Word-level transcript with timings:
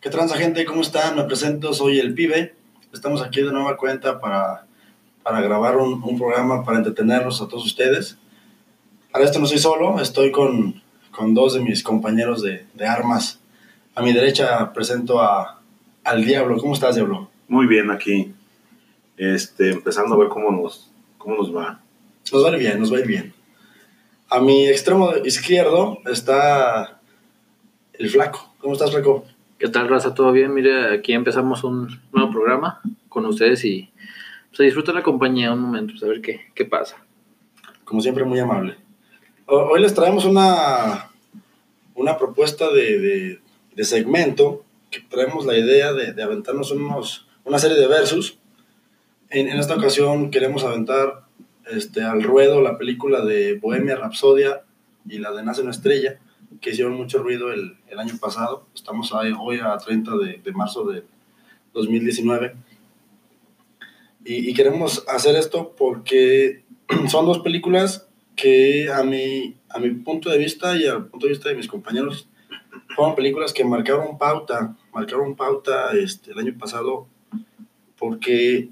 ¿Qué 0.00 0.10
transa 0.10 0.36
gente? 0.36 0.64
¿Cómo 0.64 0.82
están? 0.82 1.16
Me 1.16 1.24
presento, 1.24 1.72
soy 1.72 1.98
el 1.98 2.14
pibe. 2.14 2.54
Estamos 2.92 3.22
aquí 3.22 3.42
de 3.42 3.50
nueva 3.50 3.76
cuenta 3.76 4.20
para, 4.20 4.64
para 5.22 5.40
grabar 5.40 5.76
un, 5.76 6.02
un 6.02 6.16
programa 6.16 6.64
para 6.64 6.78
entretenerlos 6.78 7.42
a 7.42 7.48
todos 7.48 7.66
ustedes. 7.66 8.16
Para 9.10 9.24
esto 9.24 9.38
no 9.38 9.46
soy 9.46 9.58
solo, 9.58 9.98
estoy 9.98 10.30
con, 10.30 10.82
con 11.10 11.34
dos 11.34 11.54
de 11.54 11.60
mis 11.60 11.82
compañeros 11.82 12.42
de, 12.42 12.66
de, 12.74 12.86
armas. 12.86 13.40
A 13.94 14.02
mi 14.02 14.12
derecha 14.12 14.72
presento 14.72 15.20
a, 15.20 15.60
al 16.04 16.24
Diablo. 16.24 16.58
¿Cómo 16.58 16.74
estás, 16.74 16.94
Diablo? 16.94 17.28
Muy 17.48 17.66
bien, 17.66 17.90
aquí. 17.90 18.32
Este, 19.16 19.70
empezando 19.70 20.14
a 20.14 20.18
ver 20.18 20.28
cómo 20.28 20.50
nos, 20.50 20.90
cómo 21.18 21.36
nos 21.36 21.54
va. 21.54 21.80
Nos 22.32 22.44
va 22.44 22.50
a 22.50 22.52
ir 22.52 22.58
bien, 22.58 22.78
nos 22.78 22.92
va 22.92 22.98
a 22.98 23.00
ir 23.00 23.06
bien. 23.06 23.35
A 24.28 24.40
mi 24.40 24.66
extremo 24.66 25.12
izquierdo 25.24 26.00
está 26.06 27.00
el 27.92 28.10
Flaco. 28.10 28.52
¿Cómo 28.58 28.72
estás, 28.72 28.90
Flaco? 28.90 29.24
¿Qué 29.56 29.68
tal, 29.68 29.88
raza? 29.88 30.14
¿Todo 30.14 30.32
bien? 30.32 30.52
Mire, 30.52 30.92
aquí 30.94 31.12
empezamos 31.12 31.62
un 31.62 32.00
nuevo 32.12 32.32
programa 32.32 32.80
con 33.08 33.24
ustedes 33.26 33.64
y 33.64 33.88
se 34.50 34.64
disfruta 34.64 34.92
la 34.92 35.04
compañía 35.04 35.52
un 35.52 35.60
momento, 35.60 35.94
a 36.04 36.08
ver 36.08 36.20
qué, 36.20 36.40
qué 36.56 36.64
pasa. 36.64 36.96
Como 37.84 38.00
siempre, 38.00 38.24
muy 38.24 38.40
amable. 38.40 38.76
Hoy 39.46 39.80
les 39.80 39.94
traemos 39.94 40.24
una, 40.24 41.08
una 41.94 42.18
propuesta 42.18 42.72
de, 42.72 42.98
de, 42.98 43.40
de 43.76 43.84
segmento 43.84 44.64
que 44.90 45.00
traemos 45.00 45.46
la 45.46 45.56
idea 45.56 45.92
de, 45.92 46.14
de, 46.14 46.22
aventarnos 46.24 46.72
unos, 46.72 47.28
una 47.44 47.60
serie 47.60 47.78
de 47.78 47.86
versos. 47.86 48.40
En, 49.30 49.48
en, 49.48 49.60
esta 49.60 49.76
ocasión 49.76 50.32
queremos 50.32 50.64
aventar 50.64 51.25
este, 51.66 52.02
al 52.02 52.22
ruedo 52.22 52.60
la 52.60 52.78
película 52.78 53.24
de 53.24 53.58
Bohemia 53.58 53.96
Rapsodia 53.96 54.62
y 55.08 55.18
la 55.18 55.32
de 55.32 55.42
Nace 55.42 55.62
una 55.62 55.70
estrella 55.70 56.18
que 56.60 56.70
hicieron 56.70 56.94
mucho 56.94 57.22
ruido 57.22 57.52
el, 57.52 57.76
el 57.88 57.98
año 57.98 58.14
pasado. 58.20 58.66
Estamos 58.74 59.12
ahí, 59.14 59.32
hoy 59.38 59.60
a 59.60 59.76
30 59.76 60.16
de, 60.16 60.40
de 60.42 60.52
marzo 60.52 60.84
de 60.84 61.04
2019. 61.74 62.54
Y, 64.24 64.50
y, 64.50 64.54
queremos 64.54 65.04
hacer 65.08 65.36
esto 65.36 65.74
porque 65.76 66.64
son 67.08 67.26
dos 67.26 67.40
películas 67.40 68.08
que 68.34 68.90
a 68.92 69.02
mi, 69.02 69.56
a 69.68 69.78
mi 69.78 69.90
punto 69.90 70.30
de 70.30 70.38
vista 70.38 70.76
y 70.76 70.86
al 70.86 71.06
punto 71.06 71.26
de 71.26 71.32
vista 71.32 71.48
de 71.48 71.54
mis 71.54 71.68
compañeros 71.68 72.28
fueron 72.94 73.14
películas 73.14 73.52
que 73.52 73.64
marcaron 73.64 74.18
pauta, 74.18 74.76
marcaron 74.92 75.36
pauta 75.36 75.92
este, 75.92 76.32
el 76.32 76.38
año 76.38 76.56
pasado 76.58 77.06
porque, 77.98 78.68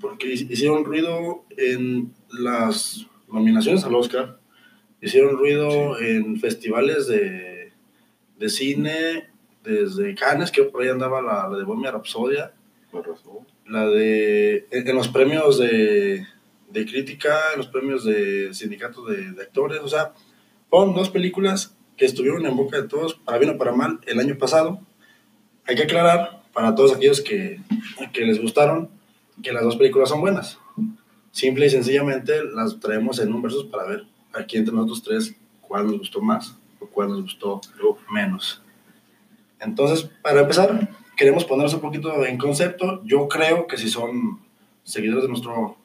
porque 0.00 0.32
hicieron 0.32 0.84
ruido 0.84 1.44
en 1.56 2.12
las 2.30 3.06
nominaciones 3.28 3.84
al 3.84 3.94
Oscar 3.94 4.38
hicieron 5.00 5.36
ruido 5.36 5.96
sí. 5.98 6.06
en 6.06 6.40
festivales 6.40 7.06
de, 7.06 7.72
de, 8.38 8.48
cine, 8.48 9.30
desde 9.62 10.14
Cannes, 10.14 10.50
que 10.50 10.62
por 10.64 10.82
ahí 10.82 10.88
andaba 10.88 11.22
la, 11.22 11.48
la 11.48 11.58
de 11.58 11.64
Bohemia 11.64 11.90
Rapsodia, 11.90 12.52
la 13.66 13.86
de, 13.86 14.66
en, 14.70 14.88
en 14.88 14.96
los 14.96 15.08
premios 15.08 15.58
de, 15.58 16.26
de, 16.70 16.86
crítica, 16.86 17.38
en 17.52 17.58
los 17.58 17.68
premios 17.68 18.04
de 18.04 18.54
sindicatos 18.54 19.08
de, 19.08 19.32
de, 19.32 19.42
actores, 19.42 19.80
o 19.80 19.88
sea, 19.88 20.12
fueron 20.70 20.94
dos 20.94 21.10
películas 21.10 21.76
que 21.96 22.04
estuvieron 22.04 22.44
en 22.46 22.56
boca 22.56 22.80
de 22.80 22.88
todos, 22.88 23.14
para 23.14 23.38
bien 23.38 23.54
o 23.54 23.58
para 23.58 23.72
mal, 23.72 24.00
el 24.06 24.20
año 24.20 24.36
pasado. 24.36 24.80
Hay 25.66 25.76
que 25.76 25.84
aclarar, 25.84 26.42
para 26.52 26.74
todos 26.74 26.94
aquellos 26.94 27.20
que, 27.20 27.60
que 28.12 28.24
les 28.24 28.40
gustaron, 28.40 28.90
que 29.42 29.52
las 29.52 29.62
dos 29.62 29.76
películas 29.76 30.08
son 30.08 30.20
buenas. 30.20 30.58
Simple 31.30 31.66
y 31.66 31.70
sencillamente 31.70 32.44
las 32.44 32.80
traemos 32.80 33.18
en 33.18 33.32
un 33.32 33.42
versus 33.42 33.66
para 33.66 33.86
ver 33.86 34.04
aquí 34.32 34.56
entre 34.56 34.74
nosotros 34.74 35.02
tres 35.02 35.36
cuál 35.60 35.86
nos 35.86 35.98
gustó 35.98 36.20
más 36.20 36.56
o 36.80 36.86
cuál 36.86 37.08
nos 37.08 37.22
gustó 37.22 37.60
menos. 38.10 38.62
Entonces, 39.60 40.08
para 40.22 40.40
empezar, 40.40 40.88
queremos 41.16 41.44
ponernos 41.44 41.74
un 41.74 41.80
poquito 41.80 42.24
en 42.24 42.38
concepto. 42.38 43.02
Yo 43.04 43.28
creo 43.28 43.66
que 43.66 43.76
si 43.76 43.88
son 43.88 44.40
seguidores 44.84 45.24
de 45.24 45.28
nuestro, 45.28 45.76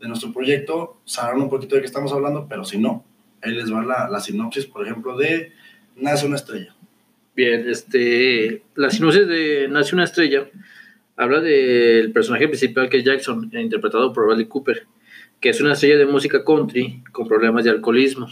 de 0.00 0.08
nuestro 0.08 0.32
proyecto, 0.32 0.98
sabrán 1.04 1.42
un 1.42 1.50
poquito 1.50 1.74
de 1.74 1.82
qué 1.82 1.86
estamos 1.86 2.12
hablando, 2.12 2.46
pero 2.48 2.64
si 2.64 2.78
no, 2.78 3.04
ahí 3.42 3.52
les 3.52 3.72
va 3.72 3.84
la, 3.84 4.08
la 4.08 4.20
sinopsis, 4.20 4.66
por 4.66 4.86
ejemplo, 4.86 5.16
de 5.16 5.52
Nace 5.96 6.26
una 6.26 6.36
estrella. 6.36 6.74
Bien, 7.34 7.68
este, 7.68 8.62
la 8.74 8.90
sinopsis 8.90 9.26
de 9.26 9.68
Nace 9.68 9.94
una 9.94 10.04
estrella 10.04 10.48
habla 11.16 11.40
del 11.40 12.12
personaje 12.12 12.48
principal 12.48 12.88
que 12.88 12.98
es 12.98 13.04
Jackson, 13.04 13.50
interpretado 13.52 14.12
por 14.12 14.26
Bradley 14.26 14.46
Cooper 14.46 14.86
que 15.40 15.50
es 15.50 15.60
una 15.60 15.72
estrella 15.72 15.98
de 15.98 16.06
música 16.06 16.44
country 16.44 17.02
con 17.12 17.28
problemas 17.28 17.64
de 17.64 17.70
alcoholismo. 17.70 18.26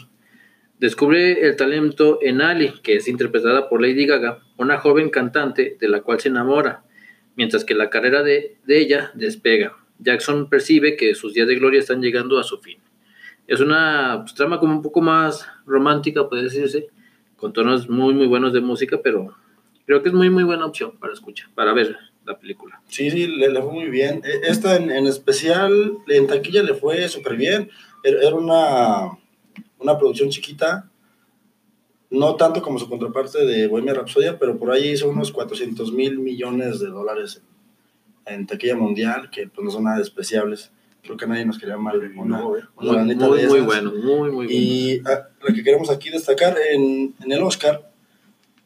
Descubre 0.78 1.46
el 1.46 1.56
talento 1.56 2.18
en 2.22 2.40
Ali, 2.40 2.72
que 2.82 2.96
es 2.96 3.08
interpretada 3.08 3.68
por 3.68 3.80
Lady 3.80 4.06
Gaga, 4.06 4.40
una 4.56 4.78
joven 4.78 5.10
cantante 5.10 5.76
de 5.78 5.88
la 5.88 6.00
cual 6.00 6.20
se 6.20 6.28
enamora, 6.28 6.82
mientras 7.36 7.64
que 7.64 7.74
la 7.74 7.90
carrera 7.90 8.22
de, 8.22 8.56
de 8.66 8.78
ella 8.78 9.12
despega. 9.14 9.76
Jackson 9.98 10.48
percibe 10.48 10.96
que 10.96 11.14
sus 11.14 11.34
días 11.34 11.46
de 11.46 11.54
gloria 11.56 11.80
están 11.80 12.02
llegando 12.02 12.38
a 12.38 12.42
su 12.42 12.58
fin. 12.58 12.78
Es 13.46 13.60
una 13.60 14.22
pues, 14.22 14.34
trama 14.34 14.58
como 14.58 14.74
un 14.74 14.82
poco 14.82 15.00
más 15.00 15.46
romántica, 15.66 16.28
puede 16.28 16.44
decirse, 16.44 16.88
con 17.36 17.52
tonos 17.52 17.88
muy, 17.88 18.14
muy 18.14 18.26
buenos 18.26 18.52
de 18.52 18.60
música, 18.60 19.00
pero 19.02 19.36
creo 19.86 20.02
que 20.02 20.08
es 20.08 20.14
muy, 20.14 20.30
muy 20.30 20.44
buena 20.44 20.66
opción 20.66 20.98
para 20.98 21.12
escuchar, 21.12 21.48
para 21.54 21.72
ver 21.72 21.96
la 22.24 22.38
película. 22.38 22.80
Sí, 22.88 23.10
sí, 23.10 23.26
le, 23.26 23.50
le 23.50 23.62
fue 23.62 23.72
muy 23.72 23.90
bien. 23.90 24.22
Esta 24.42 24.76
en, 24.76 24.90
en, 24.90 25.06
especial, 25.06 25.98
en 26.08 26.26
taquilla 26.26 26.62
le 26.62 26.74
fue 26.74 27.08
súper 27.08 27.36
bien. 27.36 27.70
Era 28.02 28.34
una, 28.34 29.18
una 29.78 29.98
producción 29.98 30.28
chiquita, 30.28 30.90
no 32.10 32.36
tanto 32.36 32.62
como 32.62 32.78
su 32.78 32.88
contraparte 32.88 33.44
de 33.44 33.66
Bohemia 33.66 33.94
Rhapsodia, 33.94 34.38
pero 34.38 34.58
por 34.58 34.70
ahí 34.70 34.90
hizo 34.90 35.08
unos 35.08 35.32
400 35.32 35.92
mil 35.92 36.18
millones 36.18 36.80
de 36.80 36.88
dólares 36.88 37.42
en, 38.26 38.34
en, 38.34 38.46
taquilla 38.46 38.76
mundial, 38.76 39.30
que 39.30 39.48
pues 39.48 39.64
no 39.64 39.70
son 39.70 39.84
nada 39.84 39.98
despreciables. 39.98 40.70
Creo 41.02 41.16
que 41.16 41.26
nadie 41.26 41.44
nos 41.44 41.58
quería 41.58 41.76
mal. 41.76 41.98
Una, 42.16 42.38
muy, 42.42 42.60
una 42.76 43.04
muy, 43.04 43.14
muy, 43.14 43.46
muy 43.46 43.60
bueno, 43.60 43.92
muy, 43.92 44.30
muy 44.30 44.30
bueno. 44.30 44.50
Y 44.50 45.02
a, 45.04 45.28
lo 45.40 45.54
que 45.54 45.62
queremos 45.62 45.90
aquí 45.90 46.10
destacar, 46.10 46.56
en, 46.72 47.14
en 47.22 47.32
el 47.32 47.42
Oscar, 47.42 47.90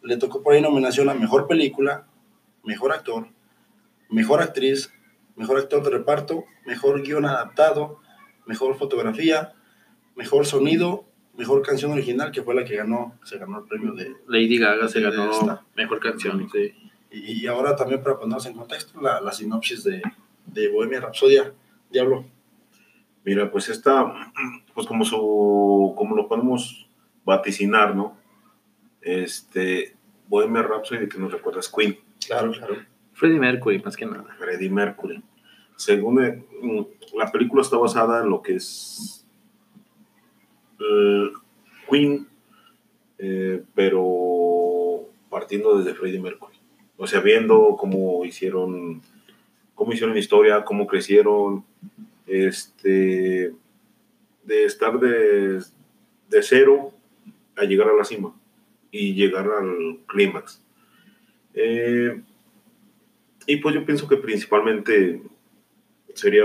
le 0.02 0.16
tocó 0.16 0.42
por 0.42 0.54
ahí 0.54 0.60
nominación 0.60 1.08
a 1.08 1.14
Mejor 1.14 1.48
Película, 1.48 2.06
Mejor 2.64 2.92
Actor, 2.92 3.28
mejor 4.08 4.42
actriz, 4.42 4.92
mejor 5.36 5.58
actor 5.58 5.82
de 5.82 5.90
reparto, 5.90 6.44
mejor 6.66 7.02
guion 7.02 7.24
adaptado, 7.24 8.00
mejor 8.46 8.76
fotografía, 8.76 9.54
mejor 10.16 10.46
sonido, 10.46 11.04
mejor 11.36 11.62
canción 11.62 11.92
original, 11.92 12.32
que 12.32 12.42
fue 12.42 12.54
la 12.54 12.64
que 12.64 12.76
ganó, 12.76 13.16
se 13.24 13.38
ganó 13.38 13.60
el 13.60 13.64
premio 13.64 13.92
de... 13.92 14.16
Lady 14.26 14.58
Gaga 14.58 14.88
se 14.88 15.00
ganó 15.00 15.30
esta. 15.30 15.64
mejor 15.76 16.00
canción, 16.00 16.48
sí. 16.50 16.74
Y, 17.10 17.44
y, 17.44 17.46
ahora 17.46 17.74
también 17.74 18.02
para 18.02 18.18
ponernos 18.18 18.44
en 18.46 18.54
contexto, 18.54 19.00
la, 19.00 19.20
la 19.20 19.32
sinopsis 19.32 19.82
de, 19.84 20.02
de 20.44 20.68
Bohemia 20.68 21.00
Rhapsodia, 21.00 21.54
Diablo. 21.90 22.26
Mira, 23.24 23.50
pues 23.50 23.68
esta, 23.68 24.32
pues 24.74 24.86
como 24.86 25.04
su, 25.04 25.94
como 25.96 26.16
lo 26.16 26.28
podemos 26.28 26.88
vaticinar, 27.24 27.94
¿no? 27.94 28.16
Este, 29.00 29.96
Bohemia 30.26 30.62
Rhapsody, 30.62 31.08
que 31.08 31.18
nos 31.18 31.32
recuerdas 31.32 31.72
Queen. 31.74 31.98
Claro, 32.26 32.52
claro. 32.52 32.76
Freddie 33.18 33.40
Mercury, 33.40 33.82
más 33.82 33.96
que 33.96 34.06
nada. 34.06 34.32
Freddie 34.38 34.70
Mercury. 34.70 35.20
Según 35.74 36.22
eh, 36.22 36.44
la 37.16 37.32
película 37.32 37.62
está 37.62 37.76
basada 37.76 38.22
en 38.22 38.30
lo 38.30 38.40
que 38.40 38.54
es 38.54 39.26
eh, 40.78 41.32
Queen, 41.90 42.28
eh, 43.18 43.60
pero 43.74 45.08
partiendo 45.28 45.76
desde 45.78 45.94
Freddie 45.94 46.20
Mercury. 46.20 46.54
O 46.96 47.08
sea, 47.08 47.18
viendo 47.18 47.76
cómo 47.76 48.24
hicieron, 48.24 49.02
cómo 49.74 49.92
hicieron 49.92 50.16
historia, 50.16 50.64
cómo 50.64 50.86
crecieron, 50.86 51.64
este, 52.24 53.52
de 54.44 54.64
estar 54.64 55.00
de, 55.00 55.60
de 56.28 56.42
cero 56.42 56.92
a 57.56 57.64
llegar 57.64 57.88
a 57.88 57.94
la 57.94 58.04
cima 58.04 58.32
y 58.92 59.14
llegar 59.14 59.48
al 59.50 59.98
clímax. 60.06 60.62
Y 63.48 63.56
pues 63.56 63.74
yo 63.74 63.84
pienso 63.86 64.06
que 64.06 64.18
principalmente 64.18 65.22
sería, 66.12 66.44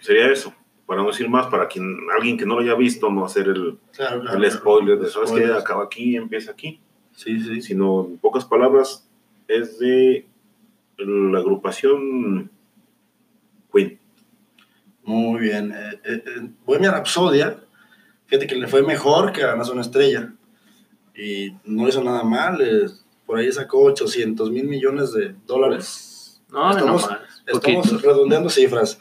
sería 0.00 0.30
eso, 0.30 0.54
para 0.84 1.00
no 1.00 1.08
decir 1.08 1.30
más, 1.30 1.46
para 1.46 1.66
quien, 1.66 1.96
alguien 2.14 2.36
que 2.36 2.44
no 2.44 2.56
lo 2.56 2.60
haya 2.60 2.74
visto, 2.74 3.10
no 3.10 3.24
hacer 3.24 3.48
el, 3.48 3.78
claro, 3.96 4.20
claro, 4.20 4.36
el 4.36 4.50
spoiler 4.50 4.98
de, 4.98 5.08
¿sabes 5.08 5.32
qué? 5.32 5.46
Acaba 5.46 5.84
aquí, 5.84 6.14
empieza 6.14 6.52
aquí. 6.52 6.78
Sí, 7.12 7.40
sí. 7.40 7.62
Sino, 7.62 8.04
en 8.04 8.18
pocas 8.18 8.44
palabras, 8.44 9.08
es 9.48 9.78
de 9.78 10.26
la 10.98 11.38
agrupación 11.38 12.50
Queen. 13.72 13.98
Muy 15.04 15.40
bien. 15.40 15.72
Eh, 15.72 16.00
eh, 16.04 16.48
Bohemia 16.66 16.90
Rapsodia, 16.90 17.60
fíjate 18.26 18.46
que 18.46 18.56
le 18.56 18.68
fue 18.68 18.82
mejor 18.82 19.32
que 19.32 19.40
ganarse 19.40 19.72
una 19.72 19.80
estrella. 19.80 20.34
Y 21.14 21.54
no 21.64 21.88
hizo 21.88 22.04
nada 22.04 22.24
mal. 22.24 22.60
Eh, 22.60 22.90
por 23.24 23.38
ahí 23.38 23.50
sacó 23.50 23.84
800 23.84 24.50
mil 24.50 24.68
millones 24.68 25.14
de 25.14 25.34
dólares. 25.46 26.12
No, 26.50 26.70
estamos, 26.70 27.08
no 27.10 27.52
estamos 27.58 28.02
redondeando 28.02 28.50
cifras. 28.50 28.98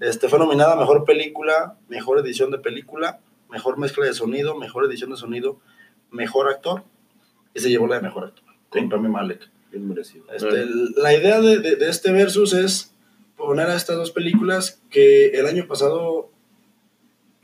Este, 0.00 0.28
fue 0.28 0.38
nominada 0.38 0.72
a 0.72 0.76
Mejor 0.76 1.04
Película, 1.04 1.76
Mejor 1.88 2.18
Edición 2.18 2.50
de 2.50 2.58
Película, 2.58 3.20
Mejor 3.50 3.78
Mezcla 3.78 4.06
de 4.06 4.14
Sonido, 4.14 4.56
Mejor 4.56 4.84
Edición 4.86 5.10
de 5.10 5.16
Sonido, 5.16 5.58
mejor 6.10 6.48
actor 6.48 6.82
y 7.54 7.60
se 7.60 7.68
llevó 7.70 7.86
la 7.86 7.96
de 7.96 8.02
mejor 8.02 8.24
actor 8.24 8.44
con 8.68 8.90
Rami 8.90 9.08
Malek. 9.08 9.48
Bien 9.70 9.88
merecido. 9.88 10.24
Este, 10.32 10.66
la 10.96 11.14
idea 11.14 11.40
de, 11.40 11.58
de- 11.58 11.76
de 11.76 11.88
este 11.88 12.10
versus 12.12 12.52
es 12.52 12.92
poner 13.36 13.66
a 13.68 13.76
estas 13.76 13.96
dos 13.96 14.10
películas 14.10 14.80
que 14.90 15.28
el 15.30 15.46
año 15.46 15.66
pasado 15.68 16.30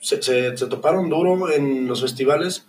se, 0.01 0.21
se- 0.23 0.57
se 0.57 0.67
toparon 0.67 1.09
duro 1.11 1.51
en 1.53 1.87
los 1.87 2.01
festivales 2.03 2.67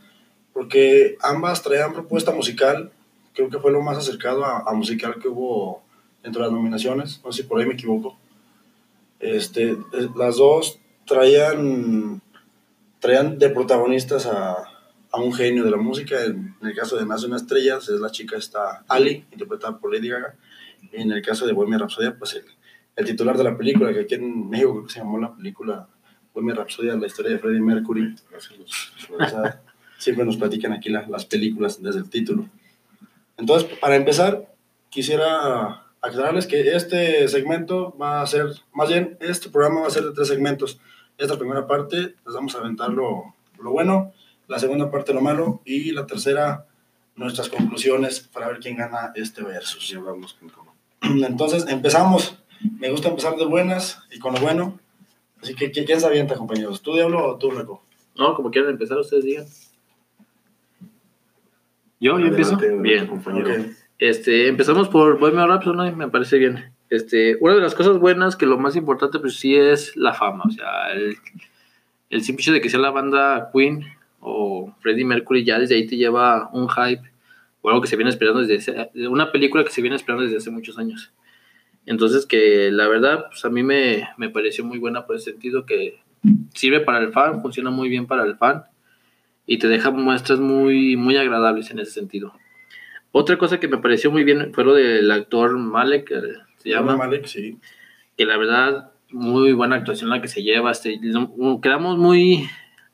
porque 0.54 1.18
ambas 1.22 1.64
traían 1.64 1.94
propuesta 1.94 2.32
musical. 2.32 2.92
Creo 3.34 3.50
que 3.50 3.60
fue 3.60 3.72
lo 3.72 3.82
más 3.82 3.98
acercado 3.98 4.44
a, 4.46 4.60
a 4.68 4.74
musical 4.74 5.16
que 5.22 5.28
hubo 5.28 5.84
dentro 6.28 6.42
de 6.44 6.50
las 6.50 6.54
nominaciones. 6.58 7.22
No 7.24 7.32
sé 7.32 7.42
si 7.44 7.48
por 7.48 7.58
ahí 7.60 7.66
me 7.66 7.76
equivoco. 7.76 8.18
Este, 9.20 9.70
eh, 9.72 10.10
las 10.18 10.36
dos 10.36 10.78
traían, 11.06 12.22
traían 13.00 13.40
de 13.40 13.50
protagonistas 13.50 14.26
a, 14.26 14.58
a 15.10 15.22
un 15.22 15.32
genio 15.34 15.64
de 15.64 15.72
la 15.72 15.78
música. 15.78 16.22
En, 16.26 16.54
el 16.62 16.76
caso 16.76 16.98
de 16.98 17.06
Nace 17.06 17.28
una 17.28 17.38
estrella, 17.38 17.78
es 17.78 17.90
la 17.90 18.12
chica 18.12 18.36
esta 18.36 18.84
Ali, 18.90 19.26
interpretada 19.32 19.78
por 19.80 19.94
Lady 19.94 20.10
Gaga. 20.10 20.36
En 20.92 21.12
el 21.14 21.22
caso 21.22 21.48
de 21.48 21.54
Bohemia 21.54 21.78
Rhapsody, 21.78 22.12
pues 22.20 22.34
el, 22.36 22.44
el 22.98 23.06
titular 23.06 23.38
de 23.38 23.46
la 23.46 23.58
película, 23.58 23.94
que 23.94 24.02
aquí 24.02 24.16
en 24.16 24.50
México 24.50 24.74
creo 24.74 24.86
que 24.86 24.94
se 24.94 25.00
llamó 25.00 25.18
la 25.18 25.34
película 25.34 25.88
Bohemia 26.34 26.56
Rhapsody, 26.56 26.88
la 26.88 27.08
historia 27.08 27.32
de 27.32 27.40
Freddie 27.40 27.62
Mercury. 27.62 28.16
Siempre 29.98 30.26
nos 30.26 30.36
platican 30.36 30.74
aquí 30.74 30.90
la- 30.90 31.08
las 31.08 31.26
películas 31.26 31.82
desde 31.82 32.00
el 32.00 32.10
título. 32.10 32.48
Entonces, 33.38 33.70
para 33.80 33.96
empezar, 33.96 34.54
quisiera 34.90 35.87
aclararles 36.08 36.48
que 36.48 36.76
este 36.76 37.28
segmento 37.28 37.96
va 37.98 38.22
a 38.22 38.28
ser, 38.28 38.48
más 38.74 38.90
bien, 38.90 39.18
este 39.22 39.50
programa 39.50 39.82
va 39.82 39.88
a 39.88 39.92
ser 39.92 40.04
de 40.04 40.12
tres 40.14 40.28
segmentos. 40.28 40.80
Esta 41.18 41.38
primera 41.38 41.66
parte 41.68 41.98
les 41.98 42.34
vamos 42.34 42.56
a 42.56 42.60
aventar 42.60 42.90
lo, 42.92 43.34
lo 43.62 43.72
bueno, 43.72 44.14
la 44.48 44.60
segunda 44.60 44.92
parte 44.92 45.14
lo 45.14 45.22
malo 45.22 45.62
y 45.66 45.92
la 45.92 46.06
tercera 46.06 46.66
nuestras 47.16 47.50
conclusiones 47.50 48.20
para 48.20 48.48
ver 48.48 48.60
quién 48.60 48.78
gana 48.78 49.12
este 49.16 49.42
versus. 49.42 49.90
Ya 49.90 49.98
hablamos. 49.98 50.38
Entonces, 51.02 51.66
empezamos. 51.68 52.38
Me 52.80 52.90
gusta 52.92 53.10
empezar 53.10 53.36
de 53.36 53.46
buenas 53.46 54.00
y 54.12 54.20
con 54.20 54.34
lo 54.34 54.40
bueno. 54.40 54.80
Así 55.42 55.54
que, 55.56 55.72
¿qui- 55.72 55.86
¿quién 55.86 56.00
se 56.00 56.06
avienta, 56.08 56.36
compañeros? 56.36 56.82
¿Tú, 56.82 56.94
Diablo, 56.94 57.26
o 57.28 57.38
tú, 57.38 57.52
Reco? 57.52 57.84
No, 58.16 58.34
como 58.36 58.50
quieran 58.52 58.72
empezar, 58.72 58.98
ustedes 58.98 59.24
digan. 59.24 59.46
Yo, 62.00 62.20
yo 62.20 62.28
empiezo. 62.28 62.56
Adelante, 62.56 62.82
Bien. 62.82 63.08
compañero. 63.08 63.50
Ok. 63.50 63.68
Este, 64.00 64.48
empezamos 64.48 64.90
por 64.90 65.20
Bohemian 65.20 65.48
Rhapsody, 65.50 65.92
me 65.96 66.08
parece 66.08 66.38
bien. 66.38 66.72
Este, 66.90 67.38
una 67.42 67.56
de 67.56 67.62
las 67.62 67.76
cosas 67.76 67.98
buenas 67.98 68.36
que 68.36 68.46
lo 68.46 68.58
más 68.58 68.76
importante 68.76 69.20
pues 69.20 69.38
sí 69.40 69.56
es 69.56 69.96
la 69.98 70.14
fama, 70.14 70.44
o 70.48 70.52
sea, 70.52 70.92
el, 70.94 71.18
el 72.10 72.24
simple 72.24 72.44
hecho 72.44 72.54
de 72.54 72.62
que 72.62 72.70
sea 72.70 72.80
la 72.80 72.92
banda 72.92 73.50
Queen 73.54 73.84
o 74.20 74.74
Freddie 74.80 75.04
Mercury 75.04 75.44
ya 75.44 75.60
desde 75.60 75.76
ahí 75.76 75.86
te 75.86 75.98
lleva 75.98 76.50
un 76.54 76.70
hype 76.70 77.04
o 77.62 77.70
algo 77.70 77.82
que 77.82 77.88
se 77.88 77.98
viene 77.98 78.10
esperando 78.10 78.42
desde 78.42 78.90
una 79.08 79.32
película 79.32 79.64
que 79.64 79.72
se 79.72 79.82
viene 79.82 79.96
esperando 79.96 80.24
desde 80.24 80.38
hace 80.38 80.52
muchos 80.52 80.78
años. 80.78 81.12
Entonces 81.86 82.26
que 82.26 82.72
la 82.72 82.88
verdad 82.88 83.26
pues 83.30 83.44
a 83.46 83.50
mí 83.50 83.64
me, 83.64 84.08
me 84.18 84.30
pareció 84.30 84.64
muy 84.64 84.78
buena 84.78 85.06
por 85.06 85.16
ese 85.16 85.32
sentido 85.32 85.66
que 85.66 86.00
sirve 86.54 86.80
para 86.80 87.00
el 87.00 87.12
fan, 87.12 87.42
funciona 87.42 87.70
muy 87.70 87.90
bien 87.90 88.08
para 88.08 88.24
el 88.24 88.38
fan 88.38 88.64
y 89.46 89.58
te 89.58 89.68
deja 89.68 89.92
muestras 89.92 90.40
muy, 90.40 90.96
muy 90.96 91.18
agradables 91.18 91.72
en 91.72 91.80
ese 91.80 91.92
sentido. 91.92 92.34
Otra 93.12 93.38
cosa 93.38 93.60
que 93.60 93.68
me 93.68 93.78
pareció 93.78 94.12
muy 94.12 94.24
bien 94.24 94.54
fue 94.54 94.64
lo 94.64 94.74
del 94.74 95.10
actor 95.12 95.58
Malek, 95.58 96.12
eh, 96.12 96.22
se 96.58 96.70
llama, 96.70 96.96
Malek, 96.98 97.26
sí. 97.26 97.58
que 98.18 98.26
la 98.26 98.38
verdad, 98.38 98.92
muy 99.12 99.54
buena 99.54 99.76
actuación 99.78 100.10
la 100.10 100.22
que 100.22 100.28
se 100.28 100.44
lleva. 100.44 100.72
Este, 100.72 101.00
no- 101.02 101.60
quedamos 101.62 101.98
muy. 101.98 102.48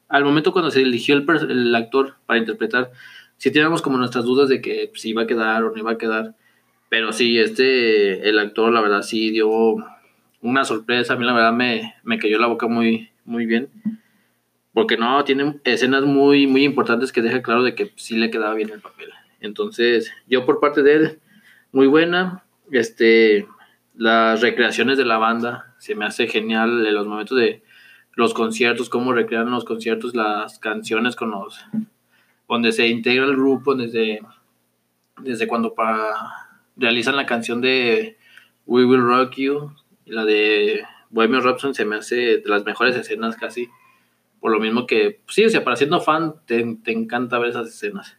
Al 0.07 0.23
momento 0.23 0.51
cuando 0.53 0.69
se 0.71 0.81
eligió 0.81 1.15
el, 1.15 1.25
el 1.49 1.75
actor 1.75 2.15
para 2.25 2.39
interpretar, 2.39 2.91
sí 3.37 3.51
teníamos 3.51 3.81
como 3.81 3.97
nuestras 3.97 4.23
dudas 4.25 4.47
de 4.49 4.61
que 4.61 4.91
si 4.95 5.09
iba 5.09 5.23
a 5.23 5.27
quedar 5.27 5.63
o 5.63 5.71
no 5.71 5.77
iba 5.77 5.91
a 5.91 5.97
quedar. 5.97 6.35
Pero 6.89 7.11
sí, 7.11 7.39
este, 7.39 8.29
el 8.29 8.37
actor, 8.37 8.71
la 8.71 8.81
verdad, 8.81 9.01
sí 9.01 9.31
dio 9.31 9.49
una 10.41 10.63
sorpresa. 10.63 11.13
A 11.13 11.15
mí, 11.17 11.25
la 11.25 11.33
verdad, 11.33 11.51
me, 11.53 11.95
me 12.03 12.19
cayó 12.19 12.37
la 12.37 12.47
boca 12.47 12.67
muy, 12.67 13.09
muy 13.25 13.47
bien. 13.47 13.69
Porque 14.73 14.97
no, 14.97 15.23
tiene 15.23 15.59
escenas 15.63 16.03
muy, 16.03 16.45
muy 16.47 16.63
importantes 16.63 17.11
que 17.11 17.21
deja 17.21 17.41
claro 17.41 17.63
de 17.63 17.73
que 17.75 17.91
sí 17.95 18.15
le 18.17 18.29
quedaba 18.29 18.53
bien 18.53 18.69
el 18.69 18.81
papel. 18.81 19.09
Entonces, 19.43 20.11
yo 20.27 20.45
por 20.45 20.59
parte 20.59 20.81
de 20.81 20.93
él, 20.95 21.19
muy 21.71 21.85
buena. 21.85 22.43
Este, 22.71 23.45
las 23.93 24.41
recreaciones 24.41 24.97
de 24.97 25.05
la 25.05 25.17
banda, 25.17 25.75
se 25.77 25.93
me 25.95 26.05
hace 26.05 26.27
genial 26.27 26.85
en 26.87 26.93
los 26.95 27.05
momentos 27.05 27.37
de 27.37 27.61
los 28.15 28.33
conciertos, 28.33 28.89
cómo 28.89 29.11
recrean 29.13 29.51
los 29.51 29.65
conciertos, 29.65 30.15
las 30.15 30.57
canciones 30.59 31.15
con 31.15 31.31
los, 31.31 31.63
donde 32.47 32.71
se 32.71 32.87
integra 32.87 33.25
el 33.25 33.35
grupo, 33.35 33.75
desde, 33.75 34.21
desde 35.21 35.47
cuando 35.47 35.73
pa- 35.73 36.49
realizan 36.77 37.15
la 37.15 37.25
canción 37.25 37.59
de 37.61 38.17
We 38.65 38.85
Will 38.85 39.01
Rock 39.01 39.35
You, 39.35 39.71
la 40.05 40.25
de 40.25 40.83
Bohemian 41.09 41.43
Rhapsody 41.43 41.73
se 41.73 41.85
me 41.85 41.97
hace 41.97 42.15
de 42.37 42.43
las 42.45 42.65
mejores 42.65 42.95
escenas 42.95 43.35
casi, 43.35 43.67
por 44.39 44.51
lo 44.51 44.59
mismo 44.59 44.87
que, 44.87 45.19
pues 45.25 45.35
sí, 45.35 45.45
o 45.45 45.49
sea, 45.49 45.63
para 45.63 45.75
siendo 45.75 45.99
fan, 45.99 46.35
te, 46.45 46.77
te 46.83 46.91
encanta 46.91 47.39
ver 47.39 47.49
esas 47.49 47.67
escenas. 47.67 48.17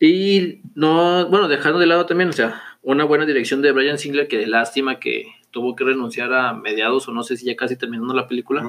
Y 0.00 0.60
no, 0.74 1.28
bueno, 1.28 1.48
dejando 1.48 1.78
de 1.78 1.86
lado 1.86 2.06
también, 2.06 2.30
o 2.30 2.32
sea, 2.32 2.60
una 2.82 3.04
buena 3.04 3.26
dirección 3.26 3.62
de 3.62 3.72
Brian 3.72 3.98
Singer, 3.98 4.28
que 4.28 4.46
lástima 4.46 4.98
que 4.98 5.26
tuvo 5.50 5.76
que 5.76 5.84
renunciar 5.84 6.32
a 6.32 6.52
mediados, 6.52 7.08
o 7.08 7.12
no 7.12 7.22
sé 7.22 7.36
si 7.36 7.46
ya 7.46 7.56
casi 7.56 7.76
terminando 7.76 8.12
la 8.12 8.26
película, 8.26 8.68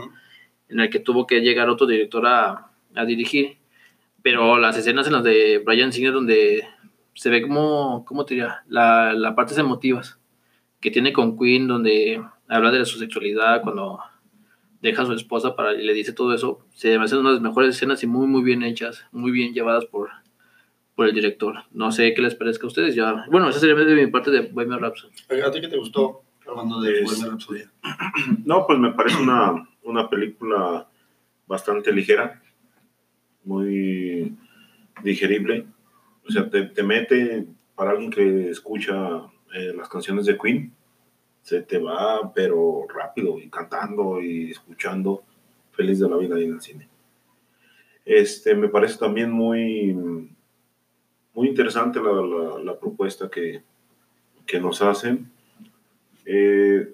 en 0.69 0.79
el 0.79 0.89
que 0.89 0.99
tuvo 0.99 1.27
que 1.27 1.41
llegar 1.41 1.69
otro 1.69 1.87
director 1.87 2.25
a, 2.27 2.71
a 2.95 3.05
dirigir. 3.05 3.57
Pero 4.21 4.57
las 4.57 4.77
escenas 4.77 5.07
en 5.07 5.13
las 5.13 5.23
de 5.23 5.61
Brian 5.65 5.91
Singer, 5.91 6.13
donde 6.13 6.67
se 7.13 7.29
ve 7.29 7.41
como, 7.41 8.05
¿cómo 8.05 8.25
te 8.25 8.35
diría? 8.35 8.63
La, 8.67 9.13
la 9.13 9.35
partes 9.35 9.57
emotivas 9.57 10.19
que 10.79 10.91
tiene 10.91 11.13
con 11.13 11.37
Queen, 11.37 11.67
donde 11.67 12.23
habla 12.47 12.71
de 12.71 12.85
su 12.85 12.99
sexualidad, 12.99 13.61
cuando 13.61 13.99
deja 14.81 15.01
a 15.01 15.05
su 15.05 15.13
esposa 15.13 15.55
para, 15.55 15.73
y 15.73 15.83
le 15.83 15.93
dice 15.93 16.13
todo 16.13 16.33
eso, 16.33 16.59
se 16.73 16.97
me 16.97 17.05
hacen 17.05 17.19
unas 17.19 17.31
de 17.31 17.35
las 17.35 17.41
mejores 17.41 17.75
escenas 17.75 18.03
y 18.03 18.07
muy, 18.07 18.27
muy 18.27 18.43
bien 18.43 18.61
hechas, 18.61 19.05
muy 19.11 19.31
bien 19.31 19.53
llevadas 19.53 19.85
por, 19.85 20.09
por 20.95 21.07
el 21.07 21.13
director. 21.13 21.55
No 21.71 21.91
sé 21.91 22.13
qué 22.13 22.21
les 22.21 22.35
parezca 22.35 22.65
a 22.65 22.67
ustedes. 22.67 22.95
Ya, 22.95 23.25
bueno, 23.29 23.49
esa 23.49 23.59
sería 23.59 23.75
de 23.75 23.95
mi 23.95 24.07
parte 24.07 24.31
de 24.31 24.41
Bohemian 24.41 24.79
Rhapsody. 24.79 25.11
¿A 25.45 25.51
ti 25.51 25.61
qué 25.61 25.67
te 25.67 25.77
gustó? 25.77 26.23
Hablando 26.47 26.79
de 26.81 27.03
Bohemian 27.03 27.31
Rhapsody. 27.31 27.63
No, 28.45 28.65
pues 28.65 28.79
me 28.79 28.91
parece 28.91 29.21
una, 29.21 29.67
una 29.83 30.09
película 30.09 30.87
bastante 31.47 31.91
ligera, 31.91 32.41
muy 33.43 34.35
digerible. 35.03 35.65
O 36.27 36.31
sea, 36.31 36.49
te, 36.49 36.63
te 36.63 36.83
mete, 36.83 37.45
para 37.75 37.91
alguien 37.91 38.09
que 38.09 38.49
escucha 38.49 39.21
eh, 39.53 39.73
las 39.75 39.89
canciones 39.89 40.25
de 40.25 40.37
Queen, 40.37 40.73
se 41.41 41.61
te 41.61 41.77
va, 41.77 42.33
pero 42.33 42.87
rápido, 42.93 43.39
y 43.39 43.49
cantando 43.49 44.21
y 44.21 44.51
escuchando, 44.51 45.23
feliz 45.71 45.99
de 45.99 46.09
la 46.09 46.17
vida 46.17 46.35
ahí 46.35 46.45
en 46.45 46.53
el 46.53 46.61
cine. 46.61 46.89
Este, 48.03 48.55
me 48.55 48.69
parece 48.69 48.97
también 48.97 49.31
muy, 49.31 50.29
muy 51.35 51.47
interesante 51.49 51.99
la, 52.01 52.11
la- 52.13 52.59
la 52.63 52.79
propuesta 52.79 53.29
que, 53.29 53.61
que 54.45 54.59
nos 54.59 54.81
hacen. 54.81 55.29
Eh, 56.25 56.91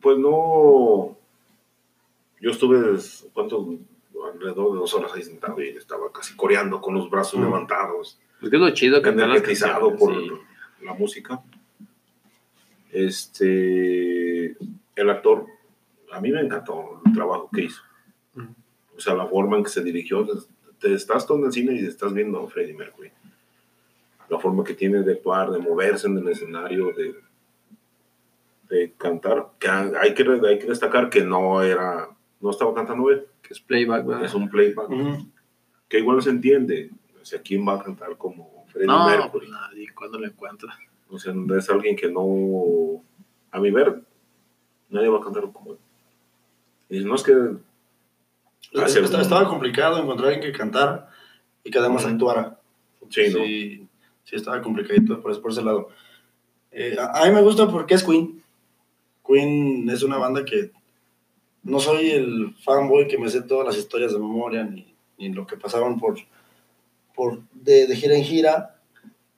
pues 0.00 0.18
no. 0.18 1.16
Yo 2.40 2.50
estuve, 2.50 2.98
¿cuánto? 3.32 3.74
Alrededor 4.32 4.72
de 4.72 4.78
dos 4.78 4.94
horas 4.94 5.12
ahí 5.14 5.22
sentado 5.22 5.60
y 5.62 5.68
estaba 5.68 6.10
casi 6.12 6.34
coreando 6.36 6.80
con 6.80 6.94
los 6.94 7.08
brazos 7.08 7.38
Mm. 7.40 7.44
levantados, 7.44 8.18
Porque 8.40 8.56
es 8.56 8.62
lo 8.62 8.70
chido 8.70 9.00
las 9.00 9.06
energetizado 9.06 9.96
por 9.96 10.14
sí. 10.14 10.30
la 10.82 10.94
música. 10.94 11.40
Este. 12.92 14.56
El 14.96 15.10
actor, 15.10 15.46
a 16.12 16.20
mí 16.20 16.30
me 16.30 16.40
encantó 16.40 17.00
el 17.04 17.12
trabajo 17.12 17.48
que 17.52 17.62
hizo. 17.64 17.82
Mm. 18.34 18.46
O 18.96 19.00
sea, 19.00 19.14
la 19.14 19.26
forma 19.26 19.56
en 19.58 19.64
que 19.64 19.70
se 19.70 19.82
dirigió. 19.82 20.26
Te 20.80 20.92
estás 20.94 21.26
todo 21.26 21.38
en 21.38 21.44
el 21.46 21.52
cine 21.52 21.74
y 21.74 21.86
estás 21.86 22.12
viendo 22.12 22.42
a 22.42 22.48
Freddie 22.48 22.74
Mercury. 22.74 23.10
La 24.28 24.38
forma 24.38 24.64
que 24.64 24.74
tiene 24.74 25.02
de 25.02 25.12
actuar, 25.14 25.50
de 25.50 25.58
moverse 25.58 26.06
en 26.06 26.18
el 26.18 26.28
escenario, 26.28 26.92
de, 26.92 27.14
de 28.68 28.92
cantar. 28.98 29.48
Que 29.58 29.68
hay, 29.68 30.14
que, 30.14 30.22
hay 30.22 30.58
que 30.58 30.66
destacar 30.66 31.08
que 31.10 31.22
no 31.24 31.62
era. 31.62 32.08
No 32.40 32.50
estaba 32.50 32.74
cantando 32.74 33.08
él, 33.10 33.26
Que 33.42 33.54
es 33.54 33.60
playback, 33.60 34.04
¿verdad? 34.04 34.24
es 34.24 34.34
un 34.34 34.48
playback. 34.50 34.90
Que 35.88 35.98
igual 36.00 36.22
se 36.22 36.30
entiende. 36.30 36.90
O 37.20 37.24
sea, 37.24 37.40
¿quién 37.40 37.66
va 37.66 37.74
a 37.74 37.82
cantar 37.82 38.16
como 38.16 38.64
Freddie 38.68 38.86
No, 38.86 39.06
Mercury? 39.06 39.30
pues 39.30 39.48
nadie, 39.48 39.88
cuando 39.94 40.18
lo 40.18 40.26
encuentra. 40.26 40.76
O 41.08 41.18
sea, 41.18 41.32
es 41.56 41.70
alguien 41.70 41.96
que 41.96 42.10
no, 42.10 43.02
a 43.52 43.60
mi 43.60 43.70
ver, 43.70 44.02
nadie 44.90 45.08
va 45.08 45.18
a 45.18 45.22
cantar 45.22 45.50
como 45.52 45.72
él. 45.72 45.78
Y 46.88 47.04
no 47.04 47.14
es 47.14 47.22
que 47.22 47.32
hace 48.74 49.00
Estaba, 49.00 49.16
un- 49.18 49.22
estaba 49.22 49.48
complicado 49.48 49.98
encontrar 50.02 50.32
alguien 50.32 50.52
que 50.52 50.58
cantara 50.58 51.08
y 51.64 51.70
que 51.70 51.78
además 51.78 52.04
actuara. 52.04 52.58
Sí, 53.10 53.22
¿no? 53.32 53.38
sí, 53.44 53.88
sí 54.24 54.36
estaba 54.36 54.60
complicadito 54.62 55.20
por, 55.20 55.30
ese- 55.32 55.40
por 55.40 55.50
ese 55.52 55.62
lado. 55.62 55.88
Eh, 56.72 56.96
a, 56.98 57.22
a 57.22 57.26
mí 57.26 57.32
me 57.34 57.42
gusta 57.42 57.68
porque 57.68 57.94
es 57.94 58.02
Queen. 58.04 58.42
Queen 59.26 59.88
es 59.90 60.02
una 60.02 60.18
banda 60.18 60.44
que 60.44 60.70
no 61.62 61.80
soy 61.80 62.10
el 62.10 62.54
fanboy 62.62 63.08
que 63.08 63.18
me 63.18 63.28
sé 63.28 63.42
todas 63.42 63.66
las 63.66 63.76
historias 63.76 64.12
de 64.12 64.18
memoria 64.18 64.62
ni, 64.64 64.94
ni 65.18 65.32
lo 65.32 65.46
que 65.46 65.56
pasaban 65.56 65.98
por, 65.98 66.16
por 67.14 67.40
de, 67.52 67.86
de 67.86 67.96
gira 67.96 68.14
en 68.16 68.22
gira, 68.24 68.76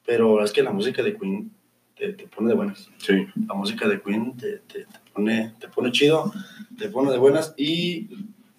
pero 0.04 0.42
es 0.44 0.52
que 0.52 0.62
la 0.62 0.73
música 0.73 1.02
de 1.02 1.16
Queen 1.16 1.50
te, 1.97 2.12
te 2.12 2.26
pone 2.26 2.49
de 2.49 2.54
buenas. 2.54 2.90
Sí. 2.99 3.26
La 3.47 3.54
música 3.54 3.88
de 3.88 4.00
Queen 4.02 4.37
te, 4.37 4.58
te, 4.58 4.85
te 4.85 4.99
pone, 5.14 5.54
te 5.58 5.68
pone 5.68 5.90
chido, 5.90 6.32
te 6.78 6.88
pone 6.90 7.11
de 7.11 7.18
buenas 7.18 7.54
y, 7.56 8.08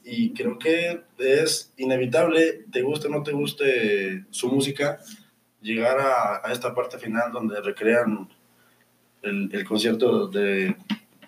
y 0.09 0.33
creo 0.33 0.57
que 0.57 1.01
es 1.17 1.71
inevitable, 1.77 2.65
te 2.71 2.81
guste 2.81 3.07
o 3.07 3.11
no 3.11 3.23
te 3.23 3.31
guste 3.31 4.25
su 4.31 4.49
música, 4.49 4.99
llegar 5.61 5.99
a, 5.99 6.41
a 6.43 6.51
esta 6.51 6.73
parte 6.73 6.97
final 6.97 7.31
donde 7.31 7.61
recrean 7.61 8.27
el, 9.21 9.49
el 9.51 9.65
concierto 9.65 10.27
de, 10.27 10.75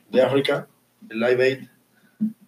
de 0.09 0.21
África, 0.21 0.67
el 1.09 1.19
Live 1.19 1.43
Aid, 1.43 1.59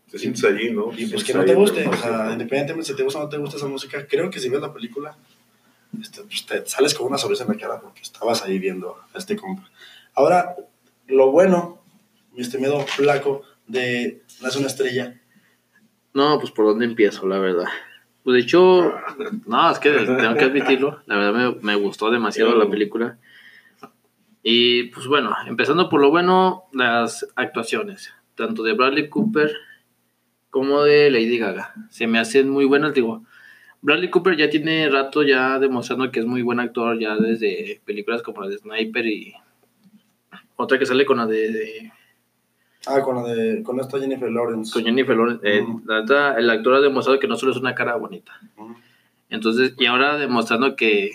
Te 0.10 0.18
sientes 0.18 0.44
allí, 0.44 0.72
¿no? 0.72 0.92
y 0.98 1.06
pues 1.06 1.24
que 1.24 1.34
no 1.34 1.46
te 1.46 1.56
guste, 1.56 1.88
o 1.88 1.98
sea, 1.98 2.32
independientemente 2.32 2.90
si 2.90 2.96
te 2.96 3.04
gusta 3.04 3.20
o 3.20 3.24
no 3.24 3.30
te 3.30 3.38
gusta 3.38 3.58
esa 3.58 3.68
música, 3.68 4.08
creo 4.08 4.30
que 4.30 4.40
si 4.40 4.50
ves 4.50 4.62
la 4.62 4.74
película, 4.74 5.16
este, 6.02 6.24
pues 6.24 6.46
te 6.46 6.66
sales 6.66 6.96
con 6.96 7.08
una 7.08 7.18
sonrisa 7.18 7.44
en 7.44 7.50
la 7.50 7.58
cara 7.58 7.80
porque 7.80 8.02
estabas 8.02 8.42
ahí 8.44 8.58
viendo 8.58 8.98
a 9.14 9.18
este 9.18 9.36
compa. 9.36 9.70
Ahora, 10.16 10.56
lo 11.08 11.32
bueno, 11.32 11.84
mi 12.32 12.42
estimado 12.42 12.80
flaco, 12.82 13.44
de 13.68 14.22
Nace 14.42 14.58
una 14.58 14.68
estrella, 14.68 15.22
No, 16.14 16.40
pues 16.40 16.52
por 16.52 16.66
dónde 16.66 16.86
empiezo, 16.86 17.28
la 17.28 17.40
verdad. 17.40 17.66
Pues 18.24 18.36
de 18.36 18.42
hecho, 18.42 18.94
no, 19.48 19.72
es 19.72 19.80
que 19.80 19.90
tengo 19.92 20.36
que 20.36 20.44
admitirlo, 20.46 21.02
la 21.06 21.18
verdad 21.18 21.34
me, 21.56 21.62
me 21.62 21.76
gustó 21.76 22.10
demasiado 22.12 22.56
la 22.56 22.70
película. 22.70 23.18
Y 24.44 24.84
pues 24.86 25.08
bueno, 25.08 25.34
empezando 25.48 25.90
por 25.90 26.02
lo 26.02 26.10
bueno, 26.12 26.64
las 26.74 27.26
actuaciones, 27.36 28.14
tanto 28.36 28.62
de 28.64 28.74
Bradley 28.74 29.10
Cooper 29.10 29.52
como 30.50 30.84
de 30.84 31.10
Lady 31.10 31.38
Gaga. 31.38 31.74
Se 31.90 32.08
me 32.08 32.20
hacen 32.20 32.50
muy 32.50 32.66
buenas, 32.66 32.94
digo. 32.94 33.24
Bradley 33.82 34.10
Cooper 34.10 34.36
ya 34.38 34.50
tiene 34.50 34.90
rato 34.90 35.24
ya 35.24 35.60
demostrando 35.60 36.12
que 36.12 36.20
es 36.20 36.26
muy 36.26 36.42
buen 36.42 36.60
actor, 36.60 37.00
ya 37.00 37.16
desde 37.16 37.82
películas 37.86 38.22
como 38.22 38.42
la 38.42 38.50
de 38.50 38.58
Sniper 38.58 39.06
y 39.08 39.34
otra 40.56 40.78
que 40.78 40.86
sale 40.86 41.06
con 41.06 41.18
la 41.18 41.26
de- 41.26 41.52
de 41.52 41.92
ah, 42.88 43.02
con, 43.02 43.16
la 43.16 43.34
de, 43.34 43.64
con 43.64 43.80
esta 43.80 44.00
Jennifer 44.00 44.30
Lawrence. 44.32 44.72
con 44.72 44.84
Jennifer 44.84 45.16
Lawrence, 45.16 45.42
eh, 45.44 45.66
la 45.86 46.02
neta, 46.02 46.38
el 46.38 46.50
actor 46.50 46.76
ha 46.76 46.82
demostrado 46.82 47.20
que 47.20 47.28
no 47.28 47.36
solo 47.36 47.52
es 47.52 47.58
una 47.58 47.76
cara 47.76 47.96
bonita. 47.96 48.34
Entonces, 49.30 49.74
y 49.80 49.86
ahora 49.86 50.18
demostrando 50.18 50.76
que 50.76 51.12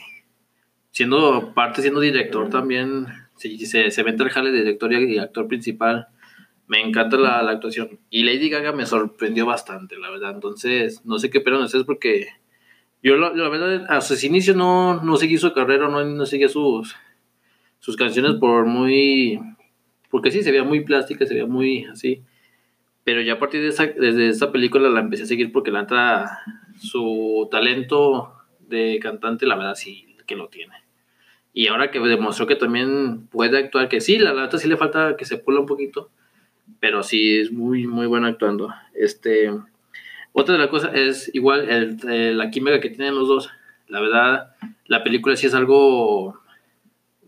siendo 0.90 1.52
parte, 1.54 1.82
siendo 1.82 2.00
director 2.00 2.50
también, 2.50 3.06
se, 3.36 3.56
se, 3.58 3.90
se 3.90 4.02
vende 4.02 4.24
el 4.24 4.30
jale 4.30 4.50
de 4.50 4.58
director 4.58 4.92
y 4.92 5.18
actor 5.18 5.46
principal. 5.46 6.08
Me 6.66 6.80
encanta 6.80 7.16
la, 7.16 7.42
la 7.42 7.52
actuación. 7.52 7.98
Y 8.10 8.24
Lady 8.24 8.50
Gaga 8.50 8.72
me 8.72 8.84
sorprendió 8.84 9.46
bastante, 9.46 9.96
la 9.96 10.10
verdad. 10.10 10.32
Entonces, 10.34 11.04
no 11.04 11.18
sé 11.18 11.30
qué 11.30 11.38
esperan 11.38 11.62
ustedes 11.62 11.84
porque 11.86 12.26
yo, 13.02 13.16
la, 13.16 13.32
la 13.32 13.48
verdad, 13.48 13.86
a 13.88 14.00
sus 14.00 14.24
inicios 14.24 14.56
no, 14.56 15.00
no 15.02 15.16
seguí 15.16 15.38
su 15.38 15.52
carrera, 15.52 15.88
no, 15.88 16.04
no 16.04 16.26
seguía 16.26 16.48
sus, 16.48 16.96
sus 17.78 17.96
canciones 17.96 18.34
por 18.34 18.66
muy... 18.66 19.38
Porque 20.10 20.30
sí, 20.30 20.42
se 20.42 20.50
veía 20.50 20.64
muy 20.64 20.80
plástica, 20.80 21.26
se 21.26 21.34
veía 21.34 21.46
muy 21.46 21.84
así. 21.84 22.22
Pero 23.04 23.20
ya 23.22 23.34
a 23.34 23.38
partir 23.38 23.62
de 23.62 23.68
esa, 23.68 23.86
desde 23.86 24.28
esa 24.28 24.52
película 24.52 24.88
la 24.90 25.00
empecé 25.00 25.22
a 25.22 25.26
seguir 25.26 25.52
porque 25.52 25.70
la 25.70 25.82
neta, 25.82 26.40
su 26.78 27.48
talento 27.50 28.32
de 28.60 28.98
cantante, 29.00 29.46
la 29.46 29.56
verdad 29.56 29.74
sí 29.74 30.06
que 30.26 30.36
lo 30.36 30.48
tiene. 30.48 30.74
Y 31.54 31.68
ahora 31.68 31.90
que 31.90 31.98
demostró 32.00 32.46
que 32.46 32.54
también 32.56 33.26
puede 33.28 33.58
actuar, 33.58 33.88
que 33.88 34.00
sí, 34.00 34.18
la 34.18 34.34
neta 34.34 34.58
sí 34.58 34.68
le 34.68 34.76
falta 34.76 35.16
que 35.16 35.24
se 35.24 35.38
pula 35.38 35.60
un 35.60 35.66
poquito, 35.66 36.10
pero 36.80 37.02
sí 37.02 37.38
es 37.38 37.50
muy, 37.50 37.86
muy 37.86 38.06
bueno 38.06 38.26
actuando. 38.26 38.72
Este, 38.94 39.50
otra 40.32 40.54
de 40.54 40.60
las 40.60 40.68
cosas 40.68 40.94
es 40.94 41.34
igual 41.34 41.68
el- 41.70 41.98
eh, 42.10 42.34
la 42.34 42.50
química 42.50 42.80
que 42.80 42.90
tienen 42.90 43.14
los 43.14 43.26
dos. 43.26 43.50
La 43.88 44.00
verdad, 44.00 44.50
la 44.86 45.02
película 45.02 45.34
sí 45.36 45.46
es 45.46 45.54
algo 45.54 46.38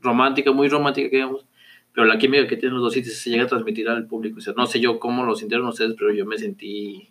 romántica, 0.02 0.52
muy 0.52 0.68
romántica, 0.68 1.08
digamos, 1.10 1.46
pero 1.94 2.06
la 2.06 2.18
química 2.18 2.47
que 2.47 2.56
tienen 2.56 2.75
los 2.75 2.82
dos 2.85 2.92
sí 2.94 3.04
se 3.04 3.30
llega 3.30 3.44
a 3.44 3.49
transmitir 3.49 3.88
al 3.88 4.06
público. 4.06 4.38
O 4.38 4.40
sea, 4.40 4.54
no 4.56 4.66
sé 4.66 4.80
yo 4.80 4.99
cómo 4.99 5.25
lo 5.25 5.35
sintieron 5.35 5.66
ustedes, 5.68 5.94
pero 5.99 6.12
yo 6.12 6.25
me 6.26 6.38
sentí 6.38 7.09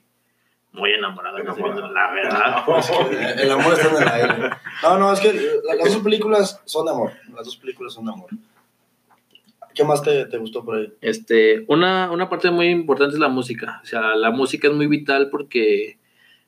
muy 0.71 0.91
enamorado, 0.91 1.35
de 1.37 1.41
Enamorado. 1.43 1.91
la 1.91 2.11
verdad. 2.11 2.63
Es 2.77 2.89
que 2.91 3.41
el 3.43 3.51
amor 3.51 3.73
está 3.73 3.89
en 3.89 4.01
el 4.03 4.07
aire. 4.07 4.49
No, 4.83 4.97
no, 4.99 5.11
es 5.13 5.19
que 5.19 5.33
la- 5.33 5.75
las 5.75 5.93
dos 5.93 6.03
películas 6.03 6.61
son 6.65 6.85
de 6.85 6.91
amor. 6.91 7.11
Las 7.35 7.45
dos 7.45 7.57
películas 7.57 7.93
son 7.93 8.05
de 8.05 8.11
amor. 8.13 8.29
¿Qué 9.73 9.83
más 9.83 10.01
te, 10.01 10.25
te 10.25 10.37
gustó 10.37 10.63
por 10.65 10.77
ahí? 10.77 10.93
Este, 11.01 11.63
una, 11.67 12.11
una 12.11 12.27
parte 12.29 12.49
muy 12.51 12.67
importante 12.67 13.13
es 13.15 13.19
la 13.19 13.29
música. 13.29 13.79
O 13.83 13.85
sea, 13.85 14.15
la 14.15 14.31
música 14.31 14.67
es 14.67 14.73
muy 14.73 14.87
vital 14.87 15.29
porque 15.29 15.97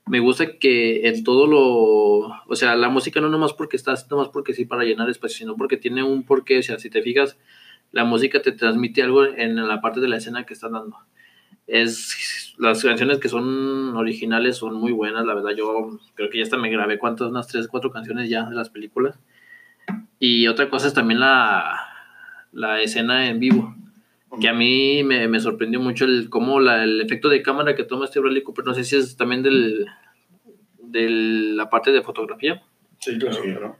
me 0.05 0.19
gusta 0.19 0.57
que 0.57 1.07
en 1.07 1.23
todo 1.23 1.47
lo. 1.47 1.61
O 2.47 2.55
sea, 2.55 2.75
la 2.75 2.89
música 2.89 3.21
no 3.21 3.29
nomás 3.29 3.53
porque 3.53 3.77
estás, 3.77 4.09
nomás 4.09 4.29
porque 4.29 4.53
sí 4.53 4.65
para 4.65 4.83
llenar 4.83 5.09
espacio, 5.09 5.38
sino 5.38 5.55
porque 5.55 5.77
tiene 5.77 6.03
un 6.03 6.23
porqué. 6.23 6.59
O 6.59 6.63
sea, 6.63 6.77
si 6.79 6.89
te 6.89 7.01
fijas, 7.01 7.38
la 7.91 8.03
música 8.05 8.41
te 8.41 8.51
transmite 8.51 9.01
algo 9.03 9.25
en 9.25 9.55
la 9.67 9.81
parte 9.81 10.00
de 10.00 10.07
la 10.07 10.17
escena 10.17 10.45
que 10.45 10.53
estás 10.53 10.71
dando. 10.71 10.98
Es, 11.67 12.53
las 12.57 12.83
canciones 12.83 13.19
que 13.19 13.29
son 13.29 13.95
originales 13.95 14.57
son 14.57 14.75
muy 14.75 14.91
buenas, 14.91 15.25
la 15.25 15.33
verdad. 15.33 15.51
Yo 15.55 16.00
creo 16.15 16.29
que 16.29 16.38
ya 16.39 16.43
hasta 16.43 16.57
me 16.57 16.69
grabé 16.69 16.98
cuántas, 17.00 17.29
unas 17.29 17.48
3, 17.48 17.67
4 17.67 17.91
canciones 17.91 18.29
ya 18.29 18.43
de 18.50 18.55
las 18.55 18.69
películas. 18.69 19.17
Y 20.19 20.48
otra 20.48 20.69
cosa 20.69 20.88
es 20.88 20.93
también 20.93 21.19
la, 21.19 21.79
la 22.51 22.81
escena 22.81 23.27
en 23.29 23.39
vivo 23.39 23.75
que 24.39 24.48
a 24.48 24.53
mí 24.53 25.03
me, 25.03 25.27
me 25.27 25.39
sorprendió 25.41 25.81
mucho 25.81 26.05
el 26.05 26.29
cómo 26.29 26.62
la- 26.62 26.83
el 26.86 27.01
efecto 27.01 27.27
de 27.27 27.41
cámara 27.41 27.75
que 27.75 27.83
toma 27.83 28.05
este 28.05 28.21
Bradley 28.21 28.43
Cooper, 28.43 28.63
no 28.63 28.74
sé 28.74 28.86
si 28.86 28.95
es 28.95 29.17
también 29.17 29.43
del, 29.43 29.86
de 30.81 31.10
la 31.10 31.69
parte 31.69 31.91
de 31.91 32.01
fotografía, 32.01 32.63
Sí, 33.00 33.17
claro, 33.17 33.36
Sí. 33.36 33.41
claro. 33.50 33.77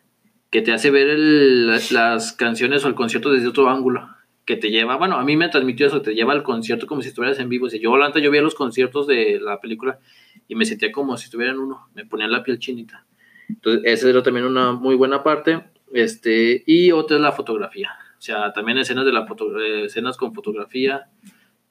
Que 0.52 0.62
te 0.62 0.72
hace 0.74 0.92
ver 0.92 1.08
el- 1.10 1.68
las 1.68 2.34
canciones 2.34 2.86
o 2.86 2.88
el 2.88 2.94
concierto 2.96 3.32
desde 3.32 3.48
otro 3.48 3.70
ángulo, 3.70 4.08
que 4.46 4.58
te 4.58 4.70
lleva, 4.70 4.98
bueno, 4.98 5.16
a 5.16 5.24
mí 5.24 5.38
me 5.38 5.50
transmitió 5.50 5.88
eso, 5.88 6.02
te 6.02 6.14
lleva 6.14 6.34
al 6.34 6.44
concierto 6.44 6.88
como 6.88 7.02
si 7.02 7.10
estuvieras 7.10 7.40
en 7.40 7.48
vivo, 7.50 7.68
yo, 7.70 7.98
la 7.98 8.08
neta, 8.08 8.20
yo 8.20 8.32
veía 8.32 8.42
los 8.44 8.56
conciertos 8.56 9.08
de 9.08 9.40
la 9.42 9.60
película 9.62 10.00
y 10.48 10.56
me 10.56 10.66
sentía 10.66 10.92
como 10.92 11.16
si 11.18 11.26
estuviera 11.26 11.54
en 11.54 11.60
uno, 11.60 11.88
me 11.96 12.06
ponía 12.06 12.28
la 12.28 12.44
piel 12.44 12.60
chinita. 12.60 13.06
Entonces, 13.48 13.82
esa 13.86 14.10
era 14.10 14.24
también 14.24 14.46
una 14.46 14.74
muy 14.74 14.96
buena 14.96 15.24
parte, 15.24 15.64
este, 15.94 16.64
y 16.66 16.92
otra 16.92 17.18
es 17.18 17.22
la 17.22 17.32
fotografía. 17.32 17.92
O 18.18 18.22
sea, 18.22 18.52
también 18.54 18.78
escenas 18.78 19.06
de 19.06 19.14
la 19.14 19.26
foto, 19.26 19.60
eh, 19.60 19.86
escenas 19.86 20.18
con 20.18 20.34
fotografía 20.34 21.08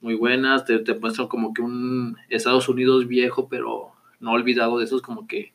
muy 0.01 0.15
buenas, 0.15 0.65
te, 0.65 0.79
te 0.79 0.95
muestran 0.95 1.29
como 1.29 1.53
que 1.53 1.61
un 1.63 2.17
Estados 2.29 2.69
Unidos 2.69 3.07
viejo, 3.07 3.49
pero 3.49 3.93
no 4.21 4.33
olvidado 4.33 4.79
de 4.79 4.85
esos 4.85 5.03
como 5.03 5.27
que 5.27 5.53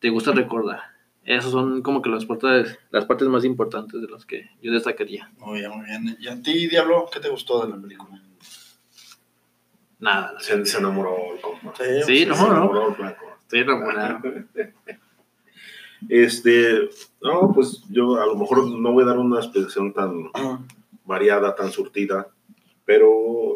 te 0.00 0.10
gusta 0.10 0.32
recordar. 0.32 0.80
Esas 1.24 1.50
son 1.52 1.80
como 1.82 2.02
que 2.02 2.10
las 2.10 2.26
partes, 2.26 2.78
las 2.90 3.06
partes 3.06 3.26
más 3.28 3.44
importantes 3.44 4.00
de 4.00 4.08
las 4.08 4.26
que 4.26 4.50
yo 4.62 4.72
destacaría. 4.72 5.30
Muy 5.38 5.60
bien, 5.60 5.70
muy 5.70 5.86
bien. 5.86 6.16
¿Y 6.20 6.28
a 6.28 6.40
ti, 6.42 6.66
Diablo, 6.68 7.08
qué 7.12 7.18
te 7.20 7.30
gustó 7.30 7.64
de 7.64 7.70
la 7.74 7.80
película? 7.80 8.20
Nada, 10.00 10.34
Se, 10.40 10.64
se 10.66 10.78
enamoró 10.78 11.16
el 11.34 11.40
compa. 11.40 11.72
Sí, 12.04 12.20
Se 12.20 12.26
no, 12.26 12.34
enamoró 12.34 12.74
no. 12.82 12.88
el 12.90 12.94
flaco. 12.94 13.24
Estoy 13.40 13.60
enamorado. 13.60 14.20
Este, 16.08 16.90
no, 17.22 17.52
pues 17.54 17.82
yo 17.88 18.20
a 18.20 18.26
lo 18.26 18.36
mejor 18.36 18.68
no 18.68 18.92
voy 18.92 19.04
a 19.04 19.06
dar 19.06 19.18
una 19.18 19.38
explicación 19.38 19.92
tan 19.94 20.30
variada, 21.04 21.54
tan 21.54 21.70
surtida, 21.72 22.28
pero 22.84 23.54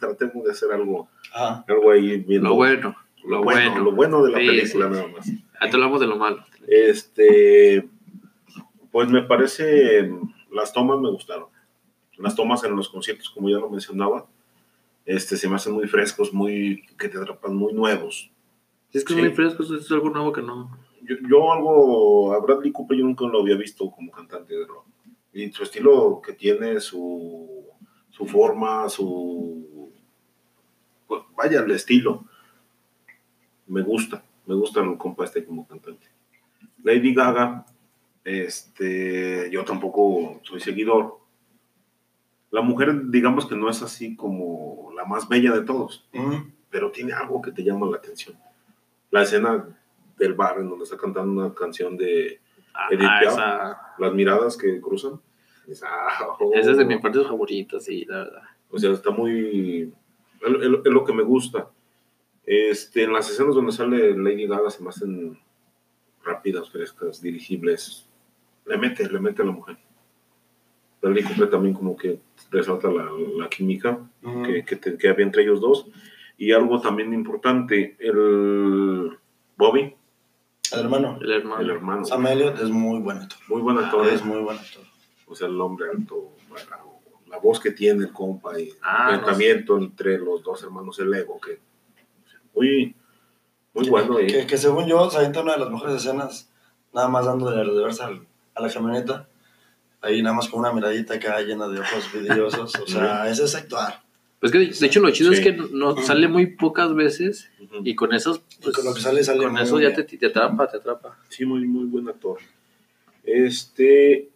tratemos 0.00 0.44
de 0.44 0.52
hacer 0.52 0.72
algo, 0.72 1.08
Ajá. 1.34 1.64
algo 1.68 1.90
ahí 1.90 2.16
viendo. 2.20 2.48
Lo 2.48 2.54
bueno, 2.54 2.96
lo 3.26 3.42
bueno. 3.42 3.78
lo 3.80 3.92
bueno 3.92 4.22
de 4.24 4.32
la 4.32 4.38
Sí, 4.38 4.46
película 4.46 4.86
sí. 4.86 4.92
nada 4.92 5.08
más. 5.08 5.30
Te 5.60 5.66
hablamos 5.76 6.00
de 6.00 6.06
lo 6.06 6.16
malo. 6.16 6.44
Este, 6.66 7.88
pues 8.92 9.08
me 9.08 9.22
parece, 9.22 10.10
las 10.50 10.72
tomas 10.72 11.00
me 11.00 11.10
gustaron. 11.10 11.46
Las 12.18 12.36
tomas 12.36 12.62
en 12.64 12.76
los 12.76 12.88
conciertos, 12.88 13.30
como 13.30 13.48
ya 13.50 13.58
lo 13.58 13.68
mencionaba, 13.70 14.26
este, 15.04 15.36
se 15.36 15.48
me 15.48 15.56
hacen 15.56 15.72
muy 15.72 15.86
frescos, 15.88 16.32
muy, 16.32 16.84
que 16.98 17.08
te 17.08 17.18
atrapan, 17.18 17.56
muy 17.56 17.72
nuevos. 17.72 18.30
Es 18.92 19.04
que 19.04 19.14
Sí. 19.14 19.18
es 19.20 19.26
muy 19.26 19.34
fresco, 19.34 19.62
es 19.62 19.90
algo 19.90 20.10
nuevo 20.10 20.32
que 20.32 20.42
no. 20.42 20.78
Yo, 21.02 21.16
yo 21.28 21.52
algo, 21.52 22.32
a 22.32 22.40
Bradley 22.40 22.70
Cooper 22.72 22.96
yo 22.98 23.04
nunca 23.04 23.26
lo 23.26 23.40
había 23.40 23.56
visto 23.56 23.90
como 23.90 24.10
cantante 24.12 24.54
de 24.54 24.64
rock. 24.66 24.86
Y 25.32 25.50
su 25.52 25.64
estilo 25.64 26.22
que 26.24 26.32
tiene, 26.34 26.78
su, 26.80 27.64
su 28.10 28.26
forma, 28.26 28.88
su... 28.88 29.90
pues, 31.08 31.22
vaya, 31.36 31.60
el 31.60 31.70
estilo. 31.72 32.24
Me 33.66 33.82
gusta, 33.82 34.22
me 34.46 34.54
gusta 34.54 34.80
el 34.80 34.96
compa 34.96 35.24
este 35.24 35.44
como 35.44 35.66
cantante. 35.66 36.06
Lady 36.82 37.14
Gaga, 37.14 37.66
este, 38.24 39.50
yo 39.50 39.64
tampoco 39.64 40.40
soy 40.42 40.60
seguidor. 40.60 41.18
La 42.50 42.60
mujer, 42.62 43.10
digamos 43.10 43.46
que 43.46 43.56
no 43.56 43.68
es 43.68 43.82
así 43.82 44.16
como 44.16 44.92
la 44.96 45.04
más 45.04 45.28
bella 45.28 45.52
de 45.52 45.62
todos 45.62 46.08
Ujú. 46.14 46.46
pero 46.70 46.90
tiene 46.92 47.12
algo 47.12 47.42
que 47.42 47.50
te 47.52 47.64
llama 47.64 47.86
la 47.88 47.96
atención. 47.96 48.36
La 49.10 49.22
escena 49.22 49.66
del 50.18 50.34
bar 50.34 50.58
en 50.58 50.68
donde 50.68 50.84
está 50.84 50.96
cantando 50.96 51.32
una 51.44 51.54
canción 51.54 51.96
de 51.96 52.40
Ah, 52.74 52.88
Edith 52.90 53.06
Piaf. 53.20 53.32
esa, 53.34 53.94
las 53.98 54.12
miradas 54.14 54.56
que 54.56 54.80
cruzan. 54.80 55.20
Es, 55.68 55.82
ah, 55.84 56.36
oh. 56.40 56.50
esa 56.54 56.72
es 56.72 56.76
de 56.76 56.84
mis 56.84 57.00
partes 57.00 57.26
favoritas, 57.26 57.84
sí, 57.84 58.04
la 58.04 58.18
verdad. 58.18 58.42
O 58.70 58.78
sea, 58.78 58.90
está 58.90 59.10
muy... 59.10 59.92
Es 60.42 60.92
lo 60.92 61.04
que 61.04 61.12
me 61.12 61.22
gusta. 61.22 61.70
Este, 62.46 63.04
en 63.04 63.12
las 63.12 63.30
escenas 63.30 63.54
donde 63.54 63.72
sale 63.72 64.16
Lady 64.16 64.46
Gaga 64.46 64.70
se 64.70 64.82
me 64.82 64.90
hacen 64.90 65.38
rápidas, 66.22 66.70
frescas, 66.70 67.20
dirigibles. 67.22 68.06
Le 68.66 68.76
mete, 68.78 69.08
le 69.10 69.20
mete 69.20 69.42
a 69.42 69.46
la 69.46 69.52
mujer. 69.52 69.76
Bradley 71.00 71.22
Cooper 71.24 71.50
también 71.50 71.74
como 71.74 71.96
que 71.96 72.20
resalta 72.50 72.88
la, 72.90 73.06
la 73.38 73.48
química 73.48 73.98
Ujú. 74.22 74.42
que, 74.42 74.64
que, 74.64 74.76
te- 74.76 74.96
que 74.96 75.08
había 75.08 75.24
entre 75.24 75.42
ellos 75.42 75.60
dos. 75.60 75.86
Y 76.38 76.52
algo 76.52 76.80
también 76.80 77.12
importante, 77.14 77.96
el 77.98 79.16
Bobby, 79.56 79.94
El 80.72 80.80
hermano. 80.80 81.18
El 81.20 81.30
hermano. 81.30 81.60
el 81.62 81.70
hermano, 81.70 82.04
Sam 82.04 82.26
Elliott 82.26 82.58
es 82.60 82.70
muy 82.70 83.00
buen 83.00 83.18
actor. 83.18 83.38
muy 83.48 83.60
buen 83.62 83.78
actor, 83.78 84.06
Es 84.08 84.24
muy 84.24 84.40
buen 84.40 84.58
actor. 84.58 84.82
o 85.26 85.34
sea, 85.34 85.46
el 85.46 85.60
hombre 85.60 85.90
alto, 85.90 86.32
bueno, 86.48 86.66
la 87.28 87.38
voz 87.38 87.60
que 87.60 87.70
tiene 87.70 88.04
el 88.04 88.12
compa 88.12 88.58
y 88.58 88.70
Ah, 88.82 89.08
el 89.10 89.14
enfrentamiento 89.16 89.76
entre 89.78 90.18
los 90.18 90.42
dos 90.42 90.62
hermanos, 90.64 90.98
el 90.98 91.12
ego, 91.14 91.38
que 91.40 91.58
muy, 92.54 92.94
muy 93.74 93.88
bueno. 93.88 94.20
y- 94.20 94.26
Que, 94.26 94.46
que 94.46 94.56
según 94.58 94.86
yo, 94.86 95.10
se 95.10 95.18
avienta 95.18 95.42
una 95.42 95.54
de 95.54 95.60
las 95.60 95.70
mejores 95.70 95.96
escenas, 95.96 96.50
nada 96.92 97.08
más 97.08 97.26
dando 97.26 97.50
de 97.50 97.62
reversa 97.64 98.10
a 98.54 98.60
la 98.62 98.72
camioneta. 98.72 99.28
Ahí 100.00 100.22
nada 100.22 100.36
más 100.36 100.48
con 100.48 100.60
una 100.60 100.72
miradita 100.72 101.14
acá 101.14 101.40
llena 101.40 101.66
de 101.68 101.80
ojos 101.80 102.12
vidriosos. 102.12 102.74
O 102.76 102.86
sea, 102.86 103.28
ese 103.30 103.44
es 103.44 103.54
actuar. 103.54 104.02
Pues 104.38 104.52
que 104.52 104.58
de, 104.58 104.86
hecho 104.86 105.00
lo 105.00 105.10
chido 105.10 105.32
Sí. 105.32 105.38
es 105.38 105.44
que 105.44 105.52
no 105.72 105.96
sale 105.96 106.28
muy 106.28 106.44
pocas 106.46 106.94
veces 106.94 107.50
y 107.82 107.94
con 107.94 108.12
esos 108.12 108.40
pues, 108.62 108.76
con 108.76 108.84
lo 108.84 108.92
que 108.92 109.00
sale, 109.00 109.24
sale 109.24 109.42
con 109.42 109.56
eso 109.56 109.80
ya 109.80 109.94
te, 109.94 110.04
te 110.04 110.26
atrapa, 110.26 110.68
te 110.70 110.76
atrapa. 110.76 111.16
Sí, 111.30 111.46
muy, 111.46 111.66
muy 111.66 111.86
buen 111.86 112.06
actor. 112.10 112.38
Este, 113.22 114.28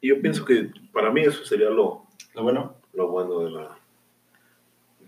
yo 0.00 0.20
pienso 0.20 0.44
que 0.44 0.70
para 0.92 1.10
mí 1.10 1.22
eso 1.22 1.44
sería 1.44 1.70
lo, 1.70 2.06
Lo 2.34 2.42
bueno. 2.44 2.76
lo 2.94 3.08
bueno 3.08 3.40
de 3.40 3.50
la, 3.50 3.78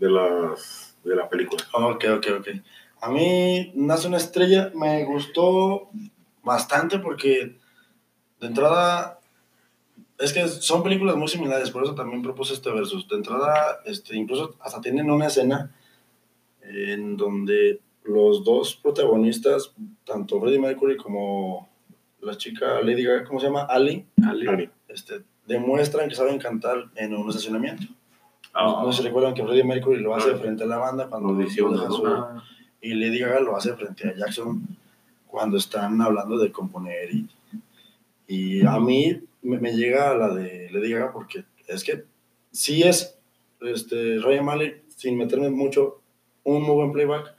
de 0.00 0.10
las, 0.10 0.89
de 1.04 1.16
la 1.16 1.28
película. 1.28 1.62
Ok, 1.73 2.04
ok, 2.16 2.26
ok. 2.38 2.49
A 3.00 3.11
mí, 3.11 3.73
Nace 3.75 4.09
una 4.09 4.19
estrella 4.19 4.71
me 4.75 5.04
gustó 5.04 5.90
bastante 6.42 6.99
porque 6.99 7.57
de 8.40 8.47
entrada 8.47 9.21
es 10.19 10.33
que 10.33 10.47
son 10.49 10.83
películas 10.83 11.16
muy 11.16 11.28
similares, 11.28 11.71
por 11.71 11.83
eso 11.83 11.95
también 11.95 12.23
propuse 12.23 12.52
este 12.52 12.71
versus. 12.71 13.09
De 13.09 13.16
entrada, 13.16 13.80
este, 13.87 14.16
incluso 14.16 14.54
hasta 14.61 14.80
tienen 14.80 15.11
una 15.11 15.26
escena 15.26 15.75
en 16.62 17.16
donde 17.16 17.80
los 18.04 18.45
dos 18.45 18.76
protagonistas, 18.76 19.73
tanto 20.04 20.40
Freddie 20.40 20.59
Mercury 20.59 20.97
como 20.97 21.69
la 22.21 22.37
chica 22.37 22.80
Lady 22.83 23.02
Gaga, 23.02 23.25
¿cómo 23.25 23.40
se 23.40 23.47
llama? 23.47 23.62
Ali, 23.62 24.07
Ari. 24.23 24.71
este, 24.88 25.23
demuestran 25.47 26.09
que 26.09 26.14
saben 26.14 26.38
cantar 26.38 26.90
en 26.97 27.14
un 27.14 27.28
estacionamiento. 27.28 27.87
Ah. 28.52 28.83
No 28.85 28.92
si 28.92 29.02
recuerdan 29.02 29.35
que 29.35 29.45
Freddie 29.45 29.64
Mercury 29.64 30.00
lo 30.00 30.14
hace 30.14 30.35
frente 30.37 30.64
a 30.64 30.66
la 30.66 30.78
banda 30.78 31.07
cuando 31.09 31.33
¿no? 31.33 31.49
su- 31.49 32.07
Ah, 32.07 32.42
y 32.83 32.95
Lady 32.95 33.19
Gaga 33.21 33.40
lo 33.40 33.57
hace 33.57 33.75
frente 33.75 34.09
a 34.09 34.14
Jackson 34.14 34.66
cuando 35.26 35.57
están 35.59 36.00
hablando 36.02 36.37
de 36.38 36.50
componer 36.50 37.11
y, 37.14 37.26
y 38.26 38.66
a 38.66 38.78
mí 38.80 39.21
me, 39.42 39.59
me 39.59 39.73
llega 39.73 40.14
la 40.14 40.35
de 40.35 40.69
Lady 40.73 40.90
Gaga 40.92 41.12
porque 41.12 41.45
es 41.69 41.85
que 41.85 42.04
sí 42.50 42.83
es 42.83 43.16
este, 43.61 44.19
Ryan 44.19 44.45
Malek 44.45 44.83
sin 44.97 45.16
meterme 45.16 45.50
mucho 45.50 46.00
un 46.45 46.62
muy 46.62 46.75
buen 46.75 46.92
playback 46.92 47.35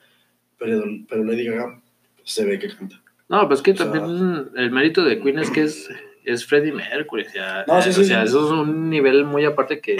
pero, 0.57 0.83
pero 1.09 1.23
Lady 1.23 1.45
Gaga 1.45 1.81
se 2.23 2.45
ve 2.45 2.59
que 2.59 2.69
canta 2.69 3.01
No, 3.27 3.47
pues 3.47 3.61
que 3.61 3.71
O 3.71 3.75
sea- 3.75 3.91
también 3.91 4.49
el 4.55 4.71
mérito 4.71 5.03
de 5.03 5.19
Queen 5.19 5.39
es 5.39 5.49
que 5.49 5.63
es, 5.63 5.89
es 6.23 6.45
Freddie 6.45 6.71
Mercury. 6.71 7.25
O 7.25 7.29
sea, 7.31 7.65
No, 7.67 7.81
sí, 7.81 7.89
eh, 7.89 7.93
sí, 7.93 8.01
o 8.01 8.03
sea 8.05 8.21
sí. 8.21 8.27
eso 8.29 8.45
es 8.45 8.51
un 8.51 8.89
nivel 8.89 9.25
muy 9.25 9.43
aparte 9.43 9.81
que 9.81 9.97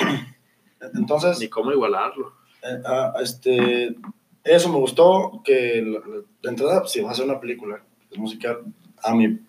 entonces 0.93 1.39
ni 1.39 1.47
cómo 1.49 1.71
igualarlo. 1.71 2.33
Eh, 2.63 2.81
ah, 2.85 3.13
este, 3.21 3.95
eso 4.43 4.69
me 4.69 4.77
gustó, 4.77 5.41
que 5.43 5.81
la- 5.81 5.99
la- 5.99 6.21
de 6.41 6.49
entrada, 6.49 6.87
si 6.87 7.01
vas 7.01 7.09
a 7.09 7.13
hacer 7.13 7.25
una 7.25 7.39
película 7.39 7.81
es 8.11 8.17
musical, 8.17 8.59
a 9.03 9.13
mi 9.15 9.39